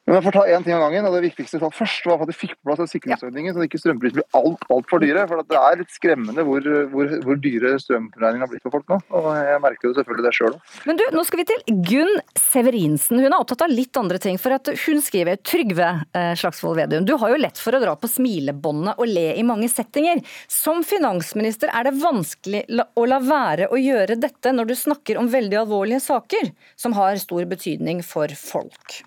[0.09, 1.05] Men jeg får ta én ting av gangen.
[1.05, 4.23] og Det viktigste jeg først var at de fikk på plass sikringsordningen, så ikke strømprisene
[4.23, 5.27] blir alt, altfor dyre.
[5.29, 8.97] For det er litt skremmende hvor, hvor, hvor dyre strømregningene har blitt for folk nå.
[9.19, 10.71] Og jeg merker jo selvfølgelig det sjøl òg.
[10.89, 13.21] Men du, nå skal vi til Gunn Severinsen.
[13.21, 14.41] Hun er opptatt av litt andre ting.
[14.41, 17.93] For at hun skriver Trygve eh, Slagsvold Vedum, du har jo lett for å dra
[17.93, 20.25] på smilebåndet og le i mange settinger.
[20.49, 22.65] Som finansminister er det vanskelig
[22.97, 27.21] å la være å gjøre dette når du snakker om veldig alvorlige saker som har
[27.21, 29.03] stor betydning for folk.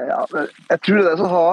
[0.00, 1.46] Ja, jeg tror det er så ha,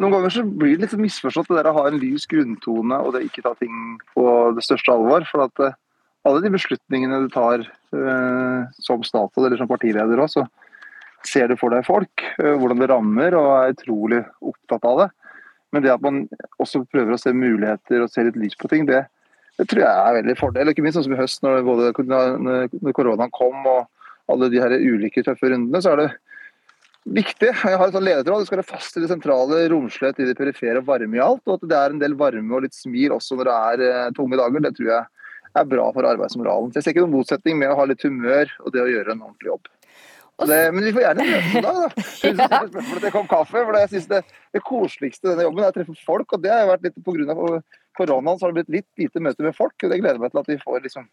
[0.00, 3.12] Noen ganger så blir det litt misforstått det der å ha en lys grunntone og
[3.14, 4.24] det ikke ta ting på
[4.56, 5.26] det største alvor.
[5.28, 5.76] for at uh,
[6.26, 10.44] Alle de beslutningene du tar eh, som statsråd eller som partileder òg, så
[11.26, 15.08] ser du for deg folk, eh, hvordan det rammer og er utrolig opptatt av det.
[15.74, 16.22] Men det at man
[16.62, 19.02] også prøver å se muligheter og se litt lys på ting, det,
[19.58, 20.70] det tror jeg er veldig fordel.
[20.70, 23.88] Ikke minst sånn som i høst når, både, når koronaen kom og
[24.30, 26.10] alle de her ulike tøffe rundene, så er det
[27.04, 27.50] viktig.
[27.50, 28.42] Jeg har et sånn ledetråd.
[28.42, 31.42] Det skal være fast i det sentrale, romslighet i det perifere, varme i alt.
[31.48, 34.14] Og at det er en del varme og litt smil også når det er eh,
[34.16, 34.64] tunge dager.
[34.64, 35.04] Det tror jeg
[35.60, 36.72] er bra for arbeidsmoralen.
[36.72, 39.16] Så jeg ser ikke noen motsetning med å ha litt humør og det å gjøre
[39.16, 39.72] en ordentlig jobb.
[40.42, 42.04] Det, men vi får gjerne møtes en dag, da.
[42.72, 44.20] Spørsmålet til kaffe, for jeg synes det,
[44.56, 46.34] det koseligste denne jobben er å treffe folk.
[46.34, 47.60] og Det har jo vært litt pga.
[47.98, 49.76] koronaen så har det blitt litt lite møte med folk.
[49.76, 51.06] og Det gleder meg til at vi får liksom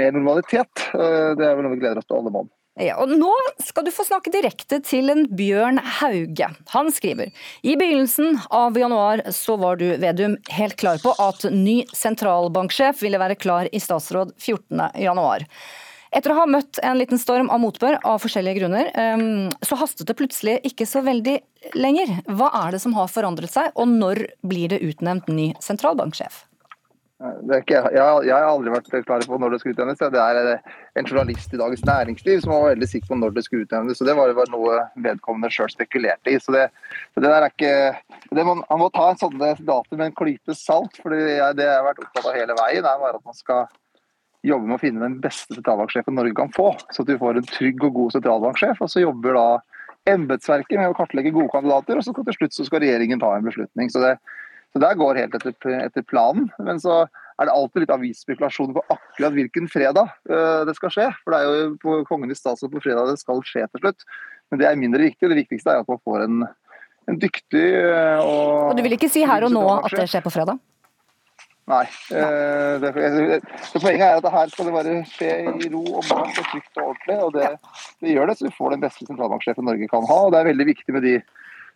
[0.00, 0.88] mer normalitet.
[0.96, 2.50] Eh, det er vel noe vi gleder oss til alle mann.
[2.80, 3.28] Ja, og Nå
[3.60, 6.46] skal du få snakke direkte til en Bjørn Hauge.
[6.72, 7.28] Han skriver
[7.60, 13.20] i begynnelsen av januar så var du Vedum, helt klar på at ny sentralbanksjef ville
[13.20, 14.86] være klar i statsråd 14.
[15.04, 15.44] januar.
[16.16, 20.08] Etter å ha møtt en liten storm av motbør av forskjellige grunner, ehm, så hastet
[20.08, 21.38] det plutselig ikke så veldig
[21.76, 22.18] lenger.
[22.28, 26.44] Hva er det som har forandret seg, og når blir det utnevnt ny sentralbanksjef?
[27.22, 30.00] Ikke, jeg, jeg, har aldri vært klar på når det skal utnevnes.
[30.00, 33.44] Det er eh, en journalist i Dagens Næringsliv som var veldig sikker på når det
[33.46, 34.02] skulle utnevnes.
[34.02, 36.40] Det var, var noe vedkommende sjøl spekulerte i.
[36.42, 36.64] så det,
[37.14, 37.76] det der er ikke,
[38.34, 40.98] det man, man, må ta en sånn dato med en klype salt.
[40.98, 43.70] for det jeg har vært opptatt av hele veien, er at man skal
[44.42, 46.72] jobbe med å finne den beste sentralbanksjefen Norge kan få.
[46.90, 48.82] Så at du får en trygg og god sentralbanksjef.
[48.82, 49.48] Og så jobber da
[50.10, 53.46] embetsverket med å kartlegge gode kandidater, og så til slutt så skal regjeringen ta en
[53.46, 53.90] beslutning.
[53.92, 54.16] Så det
[54.72, 55.52] så det går helt etter,
[55.82, 56.48] etter, planen.
[56.64, 61.08] Men så er det alltid litt avisspekulasjoner på akkurat hvilken fredag uh, det skal skje.
[61.20, 64.06] For det er jo på Kongen i statsråd på fredag det skal skje til slutt.
[64.50, 65.28] Men det er mindre viktig.
[65.28, 66.44] Det viktigste er at man får en,
[67.12, 70.24] en dyktig uh, og Og du vil ikke si her og nå at det skjer
[70.24, 70.60] på fredag?
[71.68, 71.84] Nei.
[72.08, 73.38] Uh, det, det,
[73.76, 76.94] poenget er at her skal det bare skje i ro og mat og trygt og
[76.94, 77.20] ordentlig.
[77.28, 77.52] Og det,
[78.00, 80.20] det gjør det, så vi får den beste sentralbanksjefen Norge kan ha.
[80.24, 81.18] Og det er veldig viktig med de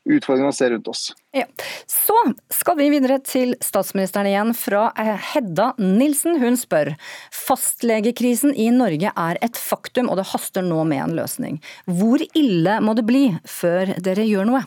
[0.07, 1.03] utfordringene vi ser rundt oss.
[1.37, 1.45] Ja.
[1.91, 2.17] Så
[2.55, 6.39] skal vi videre til statsministeren igjen, fra eh, Hedda Nilsen.
[6.43, 6.95] Hun spør
[7.35, 11.61] fastlegekrisen i Norge er et faktum, og det haster nå med en løsning.
[11.87, 14.65] Hvor ille må det bli før dere gjør noe?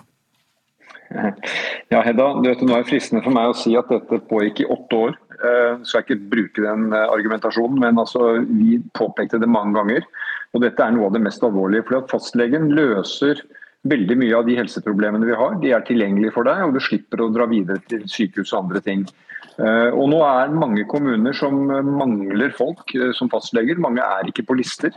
[1.89, 4.61] Ja, Hedda, du vet, Nå er det fristende for meg å si at dette pågikk
[4.61, 5.15] i åtte år.
[5.39, 10.05] Eh, så jeg ikke bruke den eh, argumentasjonen, men altså, vi påpekte det mange ganger.
[10.53, 11.87] Og dette er noe av det mest alvorlige.
[11.87, 13.41] for at Fastlegen løser
[13.87, 17.21] Veldig mye av de helseproblemene vi har, de er tilgjengelige for deg, og du slipper
[17.23, 19.05] å dra videre til sykehus og andre ting.
[19.59, 23.79] Eh, og nå er det mange kommuner som mangler folk eh, som fastleger.
[23.79, 24.95] Mange er ikke på lister.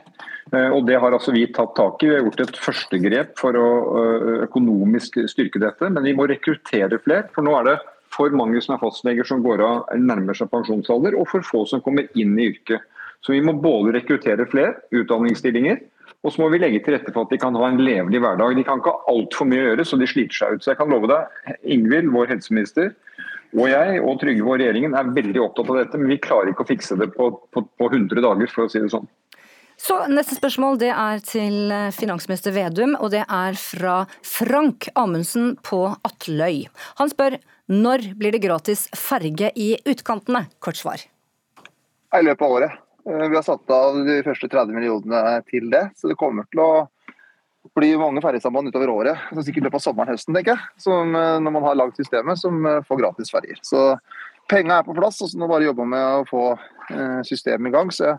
[0.50, 2.10] Eh, og Det har altså vi tatt tak i.
[2.10, 3.68] Vi har gjort et førstegrep for å
[4.46, 5.90] økonomisk styrke dette.
[5.90, 7.26] Men vi må rekruttere flere.
[7.34, 7.78] For nå er det
[8.12, 11.82] for mange som er fastleger som går av nærmer seg pensjonsalder, og for få som
[11.82, 12.86] kommer inn i yrket.
[13.22, 15.78] Så vi må både rekruttere flere utdanningsstillinger,
[16.22, 18.54] og så må vi legge til rette for at de kan ha en levelig hverdag.
[18.54, 20.64] De kan ikke ha altfor mye å gjøre, så de sliter seg ut.
[20.64, 22.92] Så jeg kan love deg, Ingvild, vår helseminister,
[23.52, 26.64] og jeg og Trygve og regjeringen er veldig opptatt av dette, men vi klarer ikke
[26.64, 29.10] å fikse det på, på, på 100 dager, for å si det sånn.
[29.82, 35.84] Så Neste spørsmål det er til finansminister Vedum, og det er fra Frank Amundsen på
[36.06, 36.68] Atløy.
[37.00, 37.40] Han spør
[37.72, 40.46] når blir det gratis ferge i utkantene?
[40.62, 41.02] Kort svar.
[42.14, 42.81] I løpet av året.
[43.06, 46.62] Eh, vi har satt av de første 30 millionene til det, så det kommer til
[46.62, 46.72] å
[47.78, 49.22] bli mange ferjesamband utover året.
[49.32, 50.82] Så sikkert løpet av sommeren høsten, tenker jeg.
[50.84, 53.58] Som, eh, når man har lagd systemet som eh, får gratis ferjer.
[53.66, 53.96] Så
[54.50, 56.44] penga er på plass, og så nå bare jobbe med å få
[57.24, 57.90] systemet i gang.
[57.94, 58.10] Så,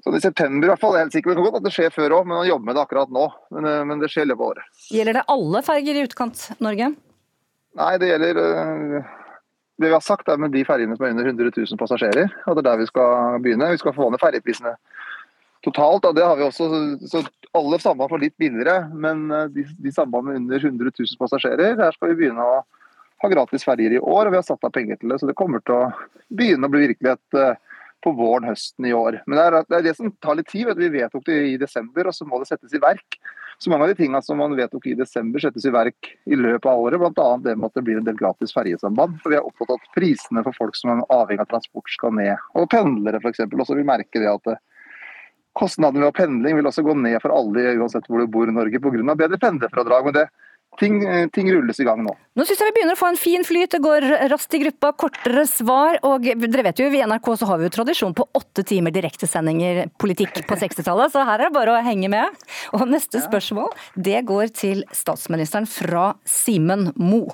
[0.00, 2.14] så i september i hvert fall, jeg er helt sikker på at det skjer før
[2.20, 3.26] òg, men man jobber med det akkurat nå.
[3.52, 4.84] Men, men det skjer i løpet av året.
[4.94, 6.88] Gjelder det alle ferger i Utkant-Norge?
[7.82, 8.40] Nei, det gjelder
[9.80, 12.56] det vi har sagt er med de ferjene som er under 100 000 passasjerer, at
[12.56, 13.70] det er der vi skal begynne.
[13.72, 14.74] Vi skal få ned ferjeprisene
[15.64, 16.04] totalt.
[16.04, 16.68] og det har vi også,
[17.08, 21.74] så Alle samband får litt billigere, men eh, de, de sambandene under 100 000 passasjerer,
[21.76, 22.62] der skal vi begynne å
[23.20, 24.24] ha gratis ferjer i år.
[24.24, 25.90] og Vi har satt av penger til det, så det kommer til å
[26.32, 27.60] begynne å bli virkelighet eh,
[28.02, 29.20] på våren høsten i år.
[29.26, 30.72] Men det er, det er det som tar litt tid.
[30.80, 33.20] Vi vedtok det i desember, og så må det settes i verk.
[33.62, 36.66] Så mange av de tingene som man vedtok i desember settes i verk i løpet
[36.66, 36.98] av året.
[36.98, 37.26] Bl.a.
[37.44, 39.20] det med at det blir en del gratis ferjesamband.
[39.22, 42.16] For vi er opptatt av at prisene for folk som er avhengig av transport skal
[42.16, 42.42] ned.
[42.58, 43.44] Og pendlere f.eks.
[43.46, 44.56] også vil merke det at det,
[45.54, 48.82] kostnadene ved pendling vil også gå ned for alle uansett hvor du bor i Norge
[48.82, 49.14] pga.
[49.14, 50.08] bedre pendlerfradrag.
[50.08, 50.26] Men det,
[50.80, 51.00] ting,
[51.32, 52.14] ting, rulles i gang nå.
[52.38, 53.74] Nå syns jeg vi begynner å få en fin flyt.
[53.74, 55.98] Det går raskt i gruppa, kortere svar.
[56.08, 59.84] Og dere vet jo, i NRK så har vi jo tradisjon på åtte timer direktesendinger
[60.00, 62.42] politikk på 60-tallet, så her er det bare å henge med.
[62.76, 63.72] Og neste spørsmål,
[64.08, 67.24] det går til statsministeren fra Simen Mo.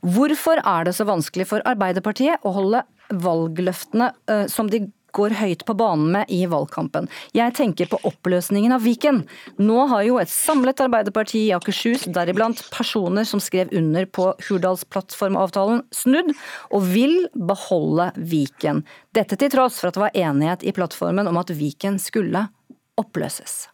[0.00, 4.86] Hvorfor er det så vanskelig for Arbeiderpartiet å holde valgløftene uh, som de
[5.16, 7.08] går høyt på banen med i valgkampen.
[7.36, 9.22] Jeg tenker på oppløsningen av Viken.
[9.62, 15.84] Nå har jo et samlet Arbeiderparti i Akershus, deriblant personer som skrev under på Hurdalsplattformavtalen,
[15.94, 16.32] snudd,
[16.70, 18.84] og vil beholde Viken.
[19.16, 22.46] Dette til tross for at det var enighet i plattformen om at Viken skulle
[23.00, 23.66] oppløses.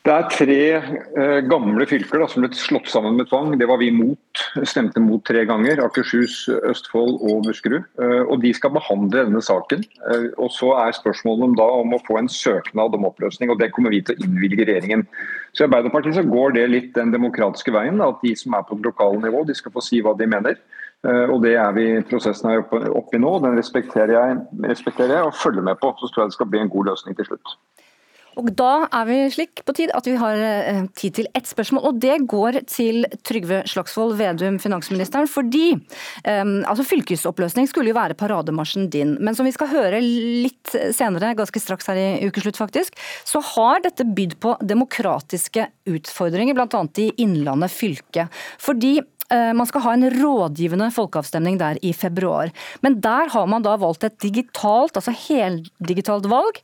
[0.00, 3.50] Det er tre eh, gamle fylker da, som ble slått sammen med tvang.
[3.60, 4.42] Det var vi mot.
[4.64, 5.82] Stemte mot tre ganger.
[5.84, 7.84] Akershus, Østfold og Buskerud.
[8.00, 9.84] Eh, og De skal behandle denne saken.
[10.08, 13.52] Eh, og Så er spørsmålet om, da, om å få en søknad om oppløsning.
[13.52, 15.04] og Det kommer vi til å innvilge regjeringen.
[15.52, 18.00] Så I Arbeiderpartiet så går det litt den demokratiske veien.
[18.00, 20.56] At de som er på lokale nivå, de skal få si hva de mener.
[21.04, 23.38] Og Det er vi prosessen er oppe i nå.
[23.40, 25.92] Den respekterer jeg, respekterer jeg og følger med på.
[25.96, 27.56] Så tror jeg det skal bli en god løsning til slutt.
[28.38, 31.82] Og da er vi slik på tid at vi har eh, tid til ett spørsmål,
[31.88, 35.28] og det går til Trygve Slagsvold Vedum, finansministeren.
[35.30, 40.74] Fordi um, altså fylkesoppløsning skulle jo være parademarsjen din, men som vi skal høre litt
[40.96, 46.84] senere, ganske straks her i ukeslutt faktisk, så har dette bydd på demokratiske utfordringer, bl.a.
[47.02, 48.28] i Innlandet fylke.
[48.62, 52.52] Fordi eh, man skal ha en rådgivende folkeavstemning der i februar.
[52.84, 56.62] Men der har man da valgt et digitalt, altså heldigitalt valg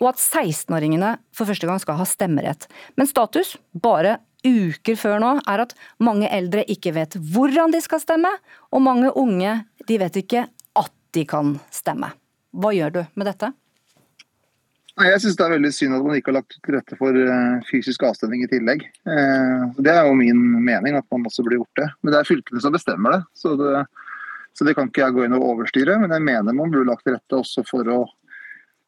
[0.00, 2.68] og at 16-åringene for første gang skal ha stemmerett.
[2.96, 8.02] Men status, bare uker før nå, er at mange eldre ikke vet hvordan de skal
[8.02, 8.30] stemme,
[8.70, 12.12] og mange unge de vet ikke at de kan stemme.
[12.56, 13.52] Hva gjør du med dette?
[14.96, 17.64] Jeg synes det er veldig synd at man ikke har lagt til rette for eh,
[17.68, 18.86] fysisk avstemning i tillegg.
[19.04, 21.88] Eh, det er jo min mening at man også blir gjort det.
[22.00, 23.18] Men det er fylkene som bestemmer det.
[23.36, 23.82] Så det,
[24.56, 25.98] så det kan ikke jeg gå inn og overstyre.
[26.00, 27.98] Men jeg mener man burde lagt til rette også for å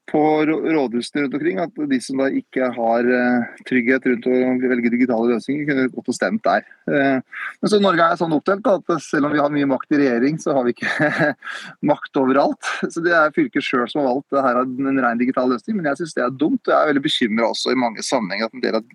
[0.09, 4.93] på rådhusene rundt omkring at de som da ikke har uh, trygghet rundt å velge
[4.95, 6.65] digitale løsninger, kunne gått og stemt der.
[6.89, 7.21] Uh,
[7.61, 10.41] men så Norge er sånn oppdelt at selv om vi har mye makt i regjering,
[10.41, 11.33] så har vi ikke
[11.91, 12.73] makt overalt.
[12.89, 15.91] Så det er fylket sjøl som har valgt det her en ren digital løsning, men
[15.91, 16.63] jeg syns det er dumt.
[16.65, 18.95] og Jeg er veldig bekymra også i mange sammenhenger at en del av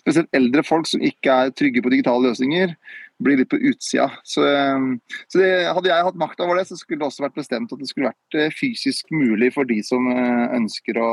[0.00, 2.74] spesielt eldre folk som ikke er trygge på digitale løsninger,
[3.22, 4.08] blir litt på utsida.
[4.24, 4.98] Så, ehm,
[5.28, 7.80] så det, Hadde jeg hatt makt over det, så skulle det også vært bestemt at
[7.80, 11.12] det skulle vært eh, fysisk mulig for de som eh, ønsker å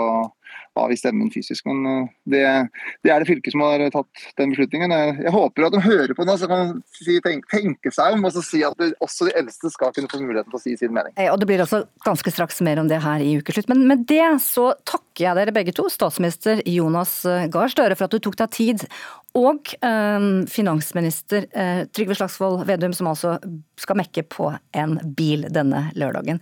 [0.77, 1.65] avgi stemmen fysisk.
[1.69, 2.43] Men eh, det,
[3.05, 4.95] det, er det fylket som har tatt den beslutningen.
[5.23, 8.39] Jeg håper at de hører på det så kan de tenke, tenke seg om og
[8.45, 11.15] si at det, også de eldste skal kunne få muligheten til å si sin mening.
[11.31, 13.69] Og Det blir også ganske straks mer om det her i Ukeslutt.
[13.71, 17.19] Men med det så takker jeg dere begge to, statsminister Jonas
[17.53, 18.85] Gahr Støre, for at du tok deg tid
[19.37, 23.37] og øh, finansminister øh, Trygve Slagsvold Vedum, som altså
[23.79, 26.41] skal mekke på en bil denne lørdagen.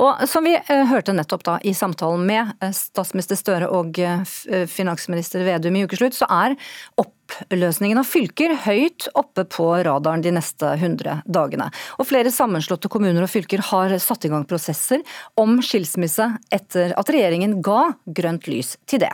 [0.00, 4.24] Og som vi eh, hørte nettopp da i samtalen med eh, statsminister Støre og eh,
[4.70, 6.56] finansminister Vedum i ukeslutt, så er
[7.00, 11.68] opp oppløsningen av fylker høyt oppe på radaren de neste 100 dagene.
[11.98, 15.02] Og flere sammenslåtte kommuner og fylker har satt i gang prosesser
[15.40, 19.12] om skilsmisse etter at regjeringen ga grønt lys til det.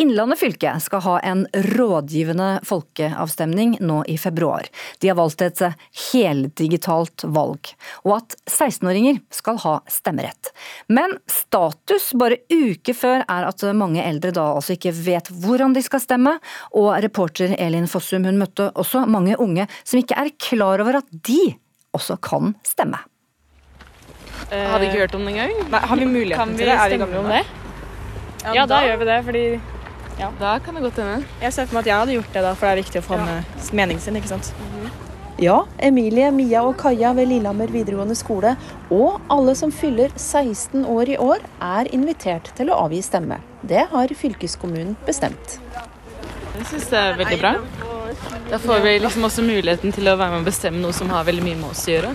[0.00, 4.68] Innlandet fylke skal ha en rådgivende folkeavstemning nå i februar.
[5.00, 5.60] De har valgt et
[6.12, 7.72] heldigitalt valg,
[8.06, 10.52] og at 16-åringer skal ha stemmerett.
[10.88, 15.84] Men status bare uke før er at mange eldre da altså ikke vet hvordan de
[15.84, 16.36] skal stemme,
[16.76, 21.10] og reporter Elin Fossum hun møtte også mange unge som ikke er klar over at
[21.26, 21.40] de
[21.96, 23.00] også kan stemme.
[24.50, 25.52] Har Hadde ikke hørt om det engang?
[25.70, 26.74] Nei, har vi muligheten til det?
[26.74, 27.44] Er vi gamle om det?
[28.40, 29.44] Ja, ja da, da, gjør vi det, fordi
[30.20, 30.28] ja.
[30.40, 31.28] Da kan det godt hende.
[31.40, 33.06] Jeg ser for meg at jeg hadde gjort det, da, for det er viktig å
[33.06, 33.28] få ja.
[33.28, 34.16] med meningen sin.
[34.16, 34.52] ikke sant?
[34.58, 34.90] Mm -hmm.
[35.40, 38.56] Ja, Emilie, Mia og Kaja ved Lillehammer videregående skole
[38.90, 43.38] og alle som fyller 16 år i år, er invitert til å avgi stemme.
[43.62, 45.56] Det har fylkeskommunen bestemt.
[46.60, 47.54] Jeg syns det er veldig bra.
[48.50, 51.24] Da får vi liksom også muligheten til å være med og bestemme noe som har
[51.24, 52.10] veldig mye med oss å gjøre.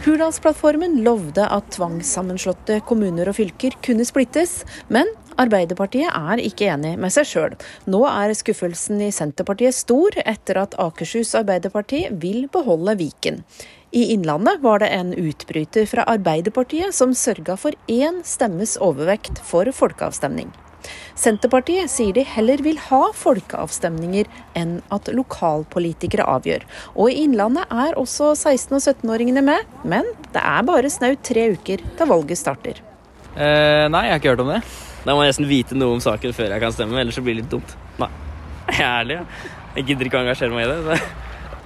[0.00, 5.10] Hurdalsplattformen lovde at tvangssammenslåtte kommuner og fylker kunne splittes, men
[5.40, 7.54] Arbeiderpartiet er ikke enig med seg sjøl.
[7.88, 13.44] Nå er skuffelsen i Senterpartiet stor etter at Akershus Arbeiderparti vil beholde Viken.
[13.92, 19.70] I Innlandet var det en utbryter fra Arbeiderpartiet som sørga for én stemmes overvekt for
[19.74, 20.50] folkeavstemning.
[21.18, 24.28] Senterpartiet sier de heller vil ha folkeavstemninger
[24.58, 26.66] enn at lokalpolitikere avgjør.
[26.96, 31.50] Og i Innlandet er også 16- og 17-åringene med, men det er bare snaut tre
[31.56, 32.80] uker til valget starter.
[33.36, 34.60] Eh, nei, jeg har ikke hørt om det.
[35.04, 37.36] Da må jeg nesten vite noe om saken før jeg kan stemme, ellers så blir
[37.38, 37.76] det litt dumt.
[38.00, 38.10] Nei.
[38.70, 39.50] Jeg er ærlig, ja.
[39.74, 40.98] Jeg gidder ikke å engasjere meg i det.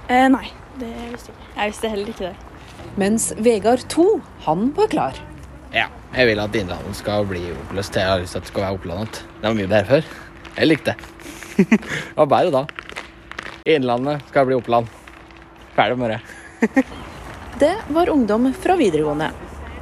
[0.09, 0.47] Eh, nei,
[0.81, 1.51] det visste jeg ikke.
[1.55, 2.91] Jeg visste heller ikke det.
[3.01, 4.05] Mens Vegard 2,
[4.45, 5.19] han var klar.
[5.75, 7.97] Ja, jeg vil at Innlandet skal bli oppløst.
[7.99, 9.17] Jeg har lyst til at det skal være Opplandet.
[9.41, 10.05] Det var mye bedre før.
[10.55, 11.11] Jeg likte det.
[11.65, 12.61] Det var bedre da.
[13.73, 14.87] Innlandet skal bli Oppland.
[15.75, 16.85] Ferdig med det.
[17.65, 19.29] Det var ungdom fra videregående.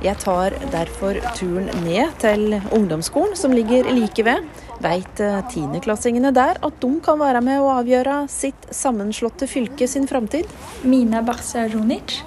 [0.03, 4.49] Jeg tar derfor turen ned til ungdomsskolen som ligger like ved.
[4.81, 5.21] Veit
[5.53, 10.49] tiendeklassingene der at de kan være med å avgjøre sitt sammenslåtte fylke sin framtid?
[10.81, 12.23] Mina Barca Runic.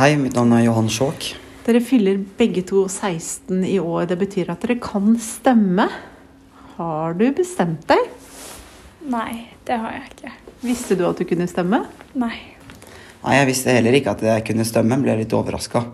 [0.00, 1.43] Hei, mitt navn er Johan Skjåk.
[1.64, 4.04] Dere fyller begge to 16 i år.
[4.10, 5.86] Det betyr at dere kan stemme.
[6.76, 8.10] Har du bestemt deg?
[9.08, 10.32] Nei, det har jeg ikke.
[10.64, 11.84] Visste du at du kunne stemme?
[12.20, 12.34] Nei.
[13.24, 15.86] Nei, Jeg visste heller ikke at jeg kunne stemme, ble litt overraska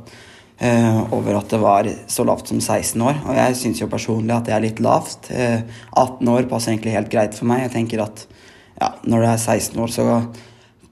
[0.61, 3.23] over at det var så lavt som 16 år.
[3.25, 5.31] Og jeg syns jo personlig at det er litt lavt.
[5.33, 5.62] Eh,
[5.97, 7.62] 18 år passer egentlig helt greit for meg.
[7.64, 8.27] Jeg tenker at
[8.81, 10.05] ja, når du er 16 år, så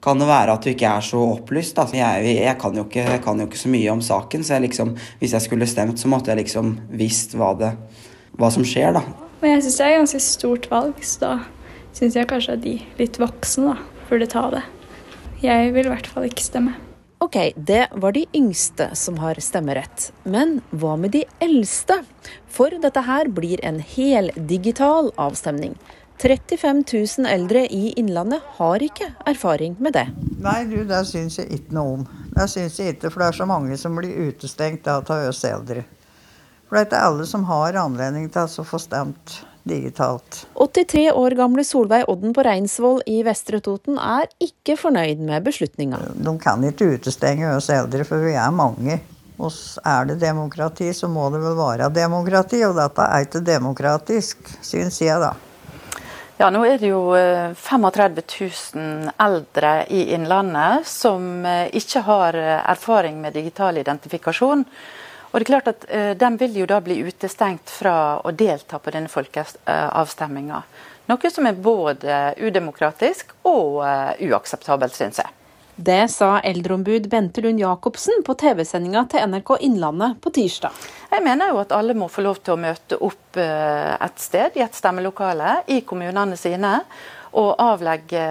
[0.03, 1.75] kan det være at du ikke er så opplyst.
[1.77, 1.85] Da.
[1.93, 4.69] Jeg, jeg, kan jo ikke, jeg kan jo ikke så mye om saken, så jeg
[4.69, 7.73] liksom, hvis jeg skulle stemt, så måtte jeg liksom visst hva, det,
[8.39, 9.03] hva som skjer, da.
[9.39, 11.33] Men jeg syns det er et ganske stort valg, så da
[11.95, 14.67] syns jeg kanskje at de litt voksne da, burde ta det.
[15.43, 16.75] Jeg vil i hvert fall ikke stemme.
[17.19, 20.09] Ok, det var de yngste som har stemmerett.
[20.23, 21.97] Men hva med de eldste?
[22.47, 25.75] For dette her blir en heldigital avstemning.
[26.19, 26.83] 35
[27.17, 30.07] 000 eldre i Innlandet har ikke erfaring med det.
[30.43, 32.03] Nei, du, det syns jeg ikke noe om.
[32.33, 35.85] Det syns jeg ikke, for det er så mange som blir utestengt av oss eldre.
[36.67, 40.43] For det er ikke alle som har anledning til å få stemt digitalt.
[40.59, 46.03] 83 år gamle Solveig Odden på Reinsvoll i Vestre Toten er ikke fornøyd med beslutninga.
[46.19, 48.99] De kan ikke utestenge oss eldre, for vi er mange.
[49.39, 49.55] Og
[49.87, 54.99] er det demokrati, så må det vel være demokrati, og dette er ikke demokratisk, syns
[54.99, 55.37] jeg, da.
[56.39, 57.01] Ja, Nå er det jo
[57.59, 58.21] 35
[58.73, 61.43] 000 eldre i Innlandet som
[61.75, 64.61] ikke har erfaring med digital identifikasjon.
[65.29, 65.83] Og det er klart at
[66.21, 70.61] De vil jo da bli utestengt fra å delta på denne folkeavstemminga.
[71.11, 73.83] Noe som er både udemokratisk og
[74.23, 75.38] uakseptabelt, syns jeg.
[75.81, 80.75] Det sa eldreombud Bente Lund Jacobsen på TV-sendinga til NRK Innlandet på tirsdag.
[81.07, 84.57] Jeg mener jo at alle må få lov til å møte opp uh, et sted,
[84.59, 86.73] i et stemmelokale, i kommunene sine,
[87.39, 88.25] og avlegge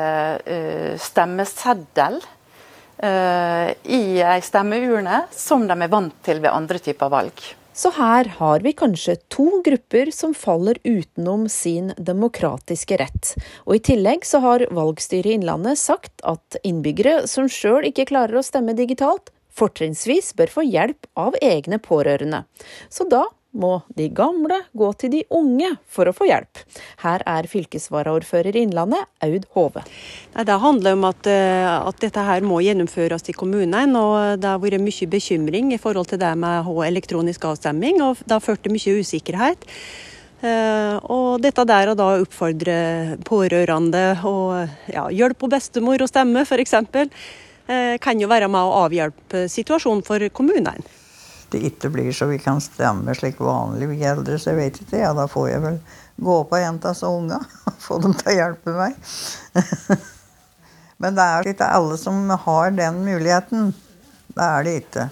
[1.01, 7.49] stemmeseddel uh, i ei stemmeurne, som de er vant til ved andre typer valg.
[7.79, 13.37] Så her har vi kanskje to grupper som faller utenom sin demokratiske rett.
[13.71, 18.41] Og i tillegg så har valgstyret i Innlandet sagt at innbyggere som sjøl ikke klarer
[18.41, 22.43] å stemme digitalt, fortrinnsvis bør få hjelp av egne pårørende.
[22.91, 26.61] Så da må de gamle gå til de unge for å få hjelp.
[27.03, 29.85] Her er fylkesvaraordfører i Innlandet, Aud Hove.
[30.37, 33.87] Det handler om at, at, dette her må gjennomføres i kommunene.
[33.97, 38.37] og Det har vært mye bekymring i forhold til det med elektronisk avstemming, og det
[38.37, 39.67] har ført til mye usikkerhet.
[41.09, 46.79] Og dette der å da oppfordre pårørende og ja, hjelpe bestemor å stemme, f.eks.,
[48.01, 50.79] kan jo være med å avhjelpe situasjonen for kommunene
[51.53, 55.01] det ikke blir så vi kan stemme slik vanlig, vi eldre, så jeg vet ikke.
[55.01, 55.79] Ja, da får jeg vel
[56.19, 58.99] gå på en av disse unga og få dem til å hjelpe meg.
[61.03, 63.71] Men det er ikke alle som har den muligheten.
[64.35, 65.09] Det er det ikke.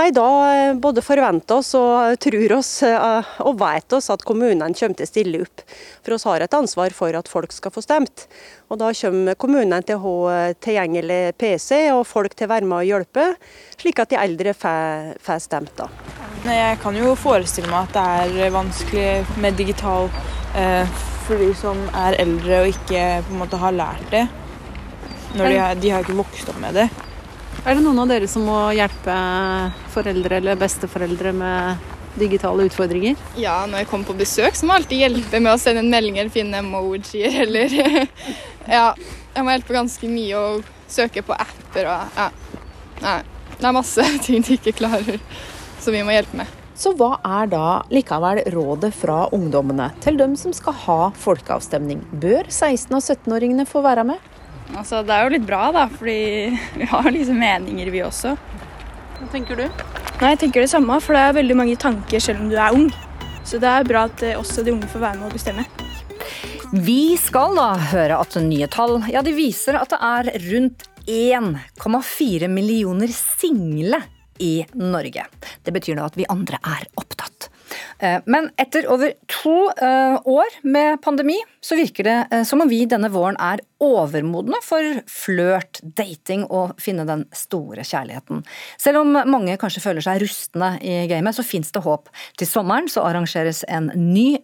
[0.00, 5.04] Nei, da både forventer oss og tror oss og vet oss at kommunene kommer til
[5.04, 5.64] å stille opp.
[6.00, 8.24] For oss har et ansvar for at folk skal få stemt.
[8.72, 12.78] Og da kommer kommunene til å ha tilgjengelig PC og folk til å være med
[12.78, 13.26] og hjelpe,
[13.76, 15.76] slik at de eldre får, stemt.
[15.76, 15.90] da.
[16.48, 20.08] Jeg kan jo forestille meg at det er vanskelig med digital
[20.56, 24.24] eh, for de som er eldre og ikke på en måte har lært det.
[25.36, 26.88] Når de, har, de har ikke vokst opp med det.
[27.60, 29.14] Er det noen av dere som må hjelpe
[29.92, 33.18] foreldre eller besteforeldre med digitale utfordringer?
[33.36, 35.90] Ja, når jeg kommer på besøk, så må jeg alltid hjelpe med å sende en
[35.92, 37.74] melding eller finne emojier eller
[38.64, 38.94] Ja,
[39.34, 42.30] jeg må hjelpe ganske mye og søke på apper og ja.
[43.04, 43.18] Nei,
[43.58, 45.20] det er masse ting de ikke klarer,
[45.84, 46.56] som vi må hjelpe med.
[46.80, 52.06] Så hva er da likevel rådet fra ungdommene til dem som skal ha folkeavstemning?
[52.24, 54.29] Bør 16- og 17-åringene få være med?
[54.78, 56.18] Altså, det er jo litt bra, da, fordi
[56.78, 58.36] vi har liksom meninger, vi også.
[59.18, 59.66] Hva tenker du?
[60.20, 62.76] Nei, Jeg tenker det samme, for det er veldig mange tanker selv om du er
[62.76, 62.90] ung.
[63.44, 65.64] Så det er bra at eh, også de unge får være med å bestemme.
[66.70, 72.50] Vi skal da høre at nye tall ja, de viser at det er rundt 1,4
[72.52, 73.98] millioner single
[74.38, 75.24] i Norge.
[75.64, 77.50] Det betyr da at vi andre er opptatt.
[77.98, 82.70] Eh, men etter over to eh, år med pandemi, så virker det eh, som om
[82.70, 88.44] vi denne våren er overmodne for flørt, dating og finne den store kjærligheten.
[88.80, 92.10] Selv om mange kanskje føler seg rustne i gamet, så fins det håp.
[92.40, 94.34] Til sommeren så arrangeres en ny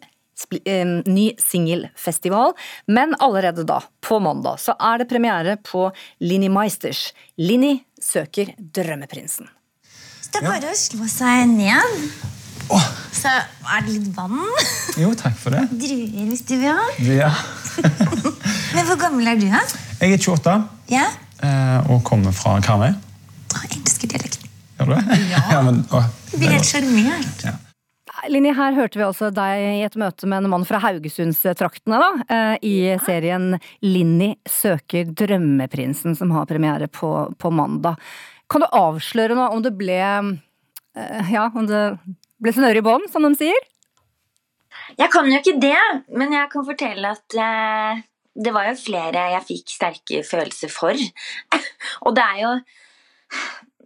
[1.09, 2.53] ny singelfestival,
[2.93, 5.89] men allerede da, på mandag, så er det premiere på
[6.21, 9.49] Linni Meisters 'Linni søker drømmeprinsen'.
[10.33, 12.46] Det er bare å slå seg ned.
[13.17, 14.41] Så er det litt vann.
[15.01, 15.65] Jo, takk for det.
[15.83, 16.87] Druer hvis du vil ha.
[17.03, 17.31] Ja.
[18.77, 19.63] Men hvor gammel er du, da?
[20.01, 20.57] Jeg er 28
[20.93, 21.07] Ja?
[21.45, 22.93] eh, og kommer fra Karmøy.
[23.57, 24.51] Jeg elsker dialekten.
[24.77, 25.21] Gjør du det?
[25.33, 25.45] Ja.
[25.67, 26.03] men, å,
[26.33, 27.47] Jeg blir helt sjarmert.
[28.33, 32.09] Linni, her hørte vi altså deg i et møte med en mann fra Haugesundstraktene, da,
[32.33, 33.55] eh, i serien
[33.85, 38.01] Linni søker drømmeprinsen, som har premiere på, på mandag.
[38.51, 41.83] Kan du avsløre nå om det ble eh, ja, om det
[42.43, 43.69] ble snøre i bånd, som de sier?
[44.97, 45.79] Jeg kan jo ikke det,
[46.15, 48.03] men jeg kan fortelle at eh,
[48.37, 51.07] det var jo flere jeg fikk sterke følelser for.
[52.07, 52.53] Og det er jo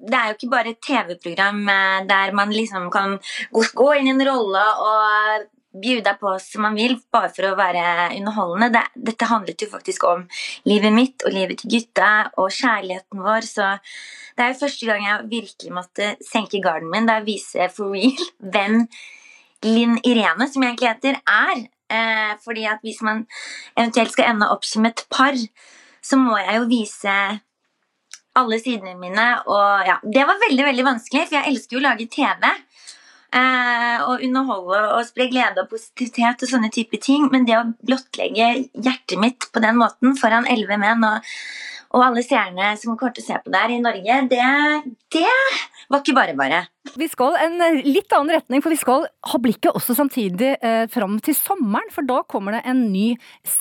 [0.00, 3.18] det er jo ikke bare et TV-program eh, der man liksom kan
[3.50, 7.84] gå inn i en rolle og bjuda på som man vil, bare for å være
[8.16, 8.70] underholdende.
[8.74, 10.24] Det, dette handlet jo faktisk om
[10.68, 12.10] livet mitt og livet til gutta
[12.40, 13.46] og kjærligheten vår.
[13.46, 13.68] Så
[14.36, 17.94] det er jo første gang jeg virkelig måtte senke garden min, der jeg viser for
[17.94, 18.82] real hvem
[19.66, 21.68] Linn Irene, som jeg egentlig heter, er.
[21.90, 23.24] Eh, fordi at hvis man
[23.76, 25.36] eventuelt skal ende opp som et par,
[26.02, 27.16] så må jeg jo vise
[28.38, 29.26] alle sidene mine.
[29.50, 32.46] Og ja, det var veldig veldig vanskelig, for jeg elsker jo å lage TV.
[33.30, 37.28] Eh, og underholde og spre glede og positivitet og sånne type ting.
[37.30, 41.28] Men det å blottlegge hjertet mitt på den måten foran elleve menn og,
[41.94, 44.48] og alle seerne som kommer til å se på der i Norge, det,
[45.14, 45.28] det
[45.90, 46.60] var ikke bare bare.
[46.98, 51.18] Vi skal en litt annen retning, for vi skal ha blikket også samtidig eh, fram
[51.22, 51.92] til sommeren.
[51.94, 53.12] For da kommer det en ny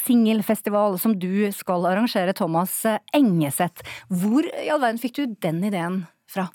[0.05, 2.79] singelfestival som du skal arrangere, Thomas
[3.13, 3.85] Engeseth.
[4.09, 6.49] Hvor i all verden fikk du den ideen fra?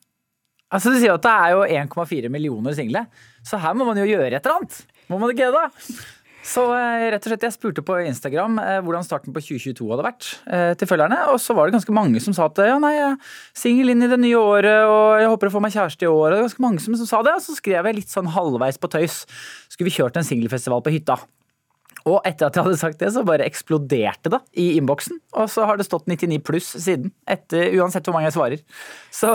[0.74, 3.06] Altså, Du sier at det er jo 1,4 millioner single,
[3.46, 4.82] så her må man jo gjøre et eller annet.
[5.08, 5.94] Må man ikke det, da?
[6.44, 10.04] Så eh, rett og slett, jeg spurte på Instagram eh, hvordan starten på 2022 hadde
[10.04, 12.90] vært eh, til følgerne, og så var det ganske mange som sa at ja, nei,
[12.98, 16.04] jeg er singel inn i det nye året, og jeg håper å få meg kjæreste
[16.04, 16.26] i år.
[16.26, 18.28] Og det var ganske mange som, som sa det, og så skrev jeg litt sånn
[18.34, 19.22] halvveis på tøys.
[19.72, 21.16] Skulle vi kjørt en singelfestival på hytta?
[22.04, 25.16] Og etter at jeg hadde sagt det, så bare eksploderte det i innboksen.
[25.40, 27.14] Og så har det stått 99 pluss siden.
[27.24, 28.64] Etter, uansett hvor mange jeg svarer.
[29.08, 29.30] Så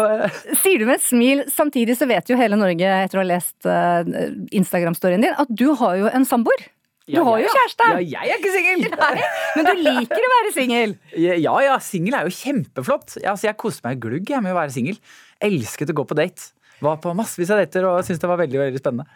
[0.62, 3.66] Sier du med et smil, samtidig så vet jo hele Norge, etter å ha lest
[3.66, 4.06] uh,
[4.54, 6.68] Instagram-storyen din, at du har jo en samboer.
[7.10, 7.88] Du Ja, har jo kjæreste!
[8.06, 8.84] Ja, jeg er ikke singel!
[9.58, 10.94] Men du liker å være singel.
[11.18, 13.16] Ja ja, singel er jo kjempeflott.
[13.24, 15.00] Altså, jeg koste meg glugg jeg, med å være singel.
[15.42, 16.52] Elsket å gå på date.
[16.86, 19.10] Var på massevis av dater og syntes det var veldig veldig spennende.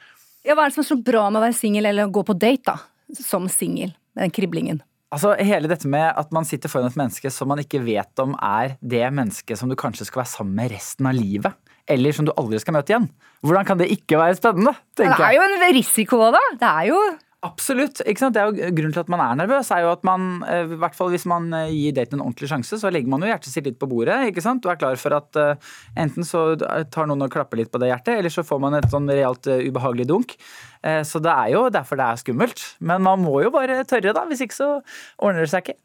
[0.43, 2.25] Ja, hva er det som er så bra med å være singel eller å gå
[2.27, 2.79] på date, da?
[3.19, 3.93] Som singel.
[4.17, 4.81] Den kriblingen.
[5.13, 8.33] Altså Hele dette med at man sitter foran et menneske som man ikke vet om
[8.41, 11.53] er det mennesket som du kanskje skal være sammen med resten av livet.
[11.89, 13.09] Eller som du aldri skal møte igjen.
[13.43, 14.73] Hvordan kan det ikke være spennende?
[14.95, 15.19] tenker jeg.
[15.19, 16.43] Det er jo en risiko òg, da.
[16.61, 16.99] Det er jo
[17.43, 17.99] Absolutt.
[18.07, 18.35] ikke sant?
[18.35, 20.77] Det er jo Grunnen til at man er nervøs, er jo at man, eh, i
[20.79, 23.51] hvert fall hvis man eh, gir daten en ordentlig sjanse, så legger man jo hjertet
[23.51, 24.15] sitt litt på bordet.
[24.29, 24.63] ikke sant?
[24.63, 27.91] Du er klar for at uh, enten så tar noen og klapper litt på det
[27.91, 30.37] hjertet, eller så får man et sånn realt uh, ubehagelig dunk.
[30.79, 32.65] Uh, Så det er jo derfor det er skummelt.
[32.79, 34.23] Men man må jo bare tørre, da.
[34.29, 34.71] Hvis ikke så
[35.19, 35.79] ordner det seg ikke.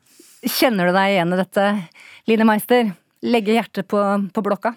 [0.46, 1.70] Kjenner du deg igjen i dette,
[2.30, 2.92] Line Meister?
[3.26, 3.98] Legge hjertet på,
[4.30, 4.76] på blokka?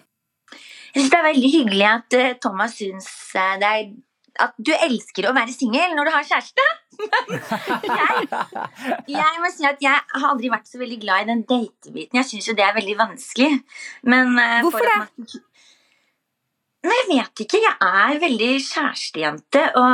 [0.92, 3.06] Jeg synes det er veldig hyggelig at Thomas syns
[3.62, 3.92] det er
[4.40, 6.64] at du elsker å være singel når du har kjæreste.
[7.88, 8.28] jeg,
[9.12, 12.20] jeg må si at jeg har aldri vært så veldig glad i den datebiten.
[12.20, 13.50] Jeg syns jo det er veldig vanskelig.
[14.08, 14.98] Men, eh, Hvorfor det?
[14.98, 15.42] man-
[16.82, 17.60] Nei, jeg vet ikke.
[17.62, 19.60] Jeg er veldig kjærestejente.
[19.78, 19.92] Og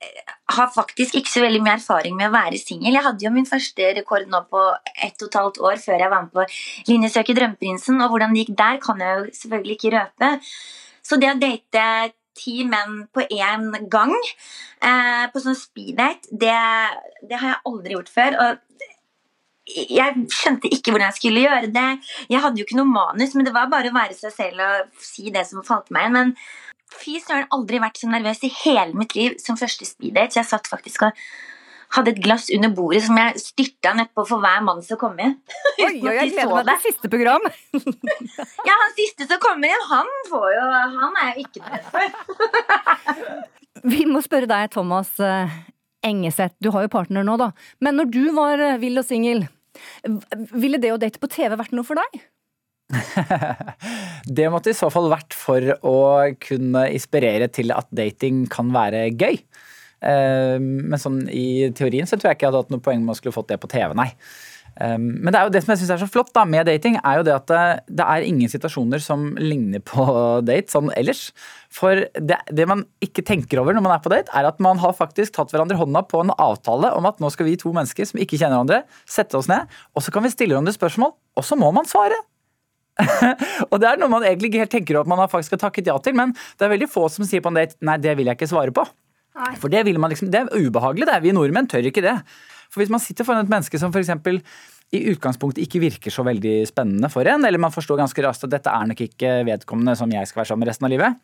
[0.00, 0.16] eh,
[0.56, 2.96] har faktisk ikke så veldig mye erfaring med å være singel.
[2.96, 4.62] Jeg hadde jo min første rekord nå på
[4.96, 6.46] ett og et halvt år før jeg var med på
[6.88, 8.00] Linjesøket drømmeprinsen.
[8.02, 10.32] Og hvordan det gikk der, kan jeg jo selvfølgelig ikke røpe.
[11.06, 11.84] Så det å date
[12.38, 16.56] ti menn på én gang eh, på sånn speeddate, det,
[17.26, 18.38] det har jeg aldri gjort før.
[18.44, 18.80] Og
[19.70, 21.90] jeg skjønte ikke hvordan jeg skulle gjøre det.
[22.32, 25.04] Jeg hadde jo ikke noe manus, men det var bare å være seg selv og
[25.04, 26.16] si det som falt meg inn.
[26.16, 26.34] Men
[26.90, 30.34] fy søren, aldri vært så nervøs i hele mitt liv som første speeddate.
[30.34, 31.24] Så jeg satt faktisk og
[31.96, 35.36] hadde et glass under bordet som jeg styrta nedpå for hver mann som kom inn.
[35.80, 37.46] Oi, oi, jeg gleder meg til siste program.
[38.68, 40.66] ja, han siste som kommer inn, han får jo
[41.00, 43.18] Han er jo ikke redd for.
[43.90, 45.60] Vi må spørre deg, Thomas eh,
[46.06, 46.58] Engeseth.
[46.60, 47.50] Du har jo partner nå, da.
[47.80, 49.46] Men når du var eh, vill og singel,
[50.52, 52.20] ville det å date på TV vært noe for deg?
[54.36, 55.98] det måtte i så fall vært for å
[56.42, 59.40] kunne inspirere til at dating kan være gøy.
[60.00, 63.14] Eh, men sånn i teorien så tror jeg ikke jeg hadde hatt noe poeng med
[63.14, 64.08] å skulle fått det på TV, nei.
[64.80, 66.96] Eh, men det er jo det som jeg syns er så flott da, med dating,
[67.02, 67.64] er jo det at det,
[68.00, 70.06] det, er ingen situasjoner som ligner på
[70.48, 71.28] date sånn ellers.
[71.74, 74.80] For det, det, man ikke tenker over når man er på date, er at man
[74.82, 78.08] har faktisk tatt hverandre hånda på en avtale om at nå skal vi to mennesker
[78.08, 81.46] som ikke kjenner hverandre, sette oss ned, og så kan vi stille hverandre spørsmål, og
[81.46, 82.18] så må man svare.
[83.70, 85.62] og det er noe man egentlig ikke helt tenker over at man har faktisk har
[85.62, 88.16] takket ja til, men det er veldig få som sier på en date nei, det
[88.18, 88.84] vil jeg ikke svare på.
[89.60, 91.20] For det, liksom, det, er ubehagelig, det.
[91.24, 92.16] Vi nordmenn tør ikke det.
[92.70, 94.10] For hvis man sitter foran et menneske som f.eks.
[94.94, 98.54] i utgangspunktet ikke virker så veldig spennende for en, eller man forstår ganske raskt at
[98.56, 101.18] dette er nok ikke vedkommende som jeg skal være sammen med resten av livet,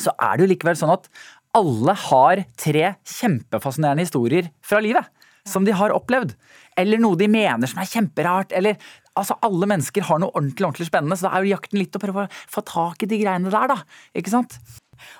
[0.00, 1.08] så er det jo likevel sånn at
[1.56, 5.08] alle har tre kjempefascinerende historier fra livet.
[5.48, 6.36] Som de har opplevd.
[6.78, 8.54] Eller noe de mener som er kjemperart.
[8.56, 8.78] Eller
[9.18, 12.00] altså Alle mennesker har noe ordentlig ordentlig spennende, så da er jo jakten litt å
[12.00, 13.82] prøve å få tak i de greiene der, da.
[14.16, 14.56] Ikke sant?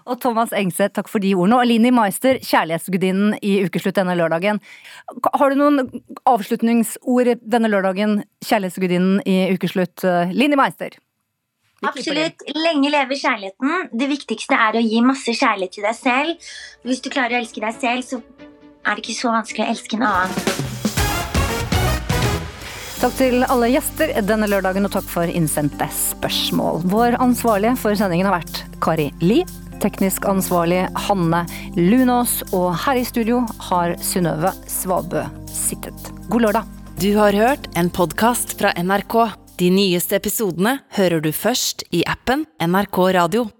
[0.07, 1.61] Og Thomas Engseth, takk for de ordene.
[1.61, 4.61] Og Lini Meister, kjærlighetsgudinnen i Ukeslutt denne lørdagen.
[5.35, 10.05] Har du noen avslutningsord denne lørdagen, kjærlighetsgudinnen i Ukeslutt?
[10.35, 10.99] Lini Meister?
[11.83, 12.45] Absolutt.
[12.55, 13.89] Lenge leve kjærligheten.
[13.99, 16.53] Det viktigste er å gi masse kjærlighet til deg selv.
[16.87, 18.21] Hvis du klarer å elske deg selv, så
[18.87, 20.71] er det ikke så vanskelig å elske en annen.
[23.03, 26.85] Takk til alle gjester denne lørdagen, og takk for innsendte spørsmål.
[26.87, 29.41] Vår ansvarlige for sendingen har vært Kari Li.
[29.83, 31.41] Teknisk ansvarlig Hanne
[31.75, 36.13] Lunås, og her i studio har Synnøve Svabø sittet.
[36.31, 36.69] God lørdag.
[37.03, 39.17] Du har hørt en podkast fra NRK.
[39.59, 43.49] De nyeste episodene hører du først i appen NRK Radio.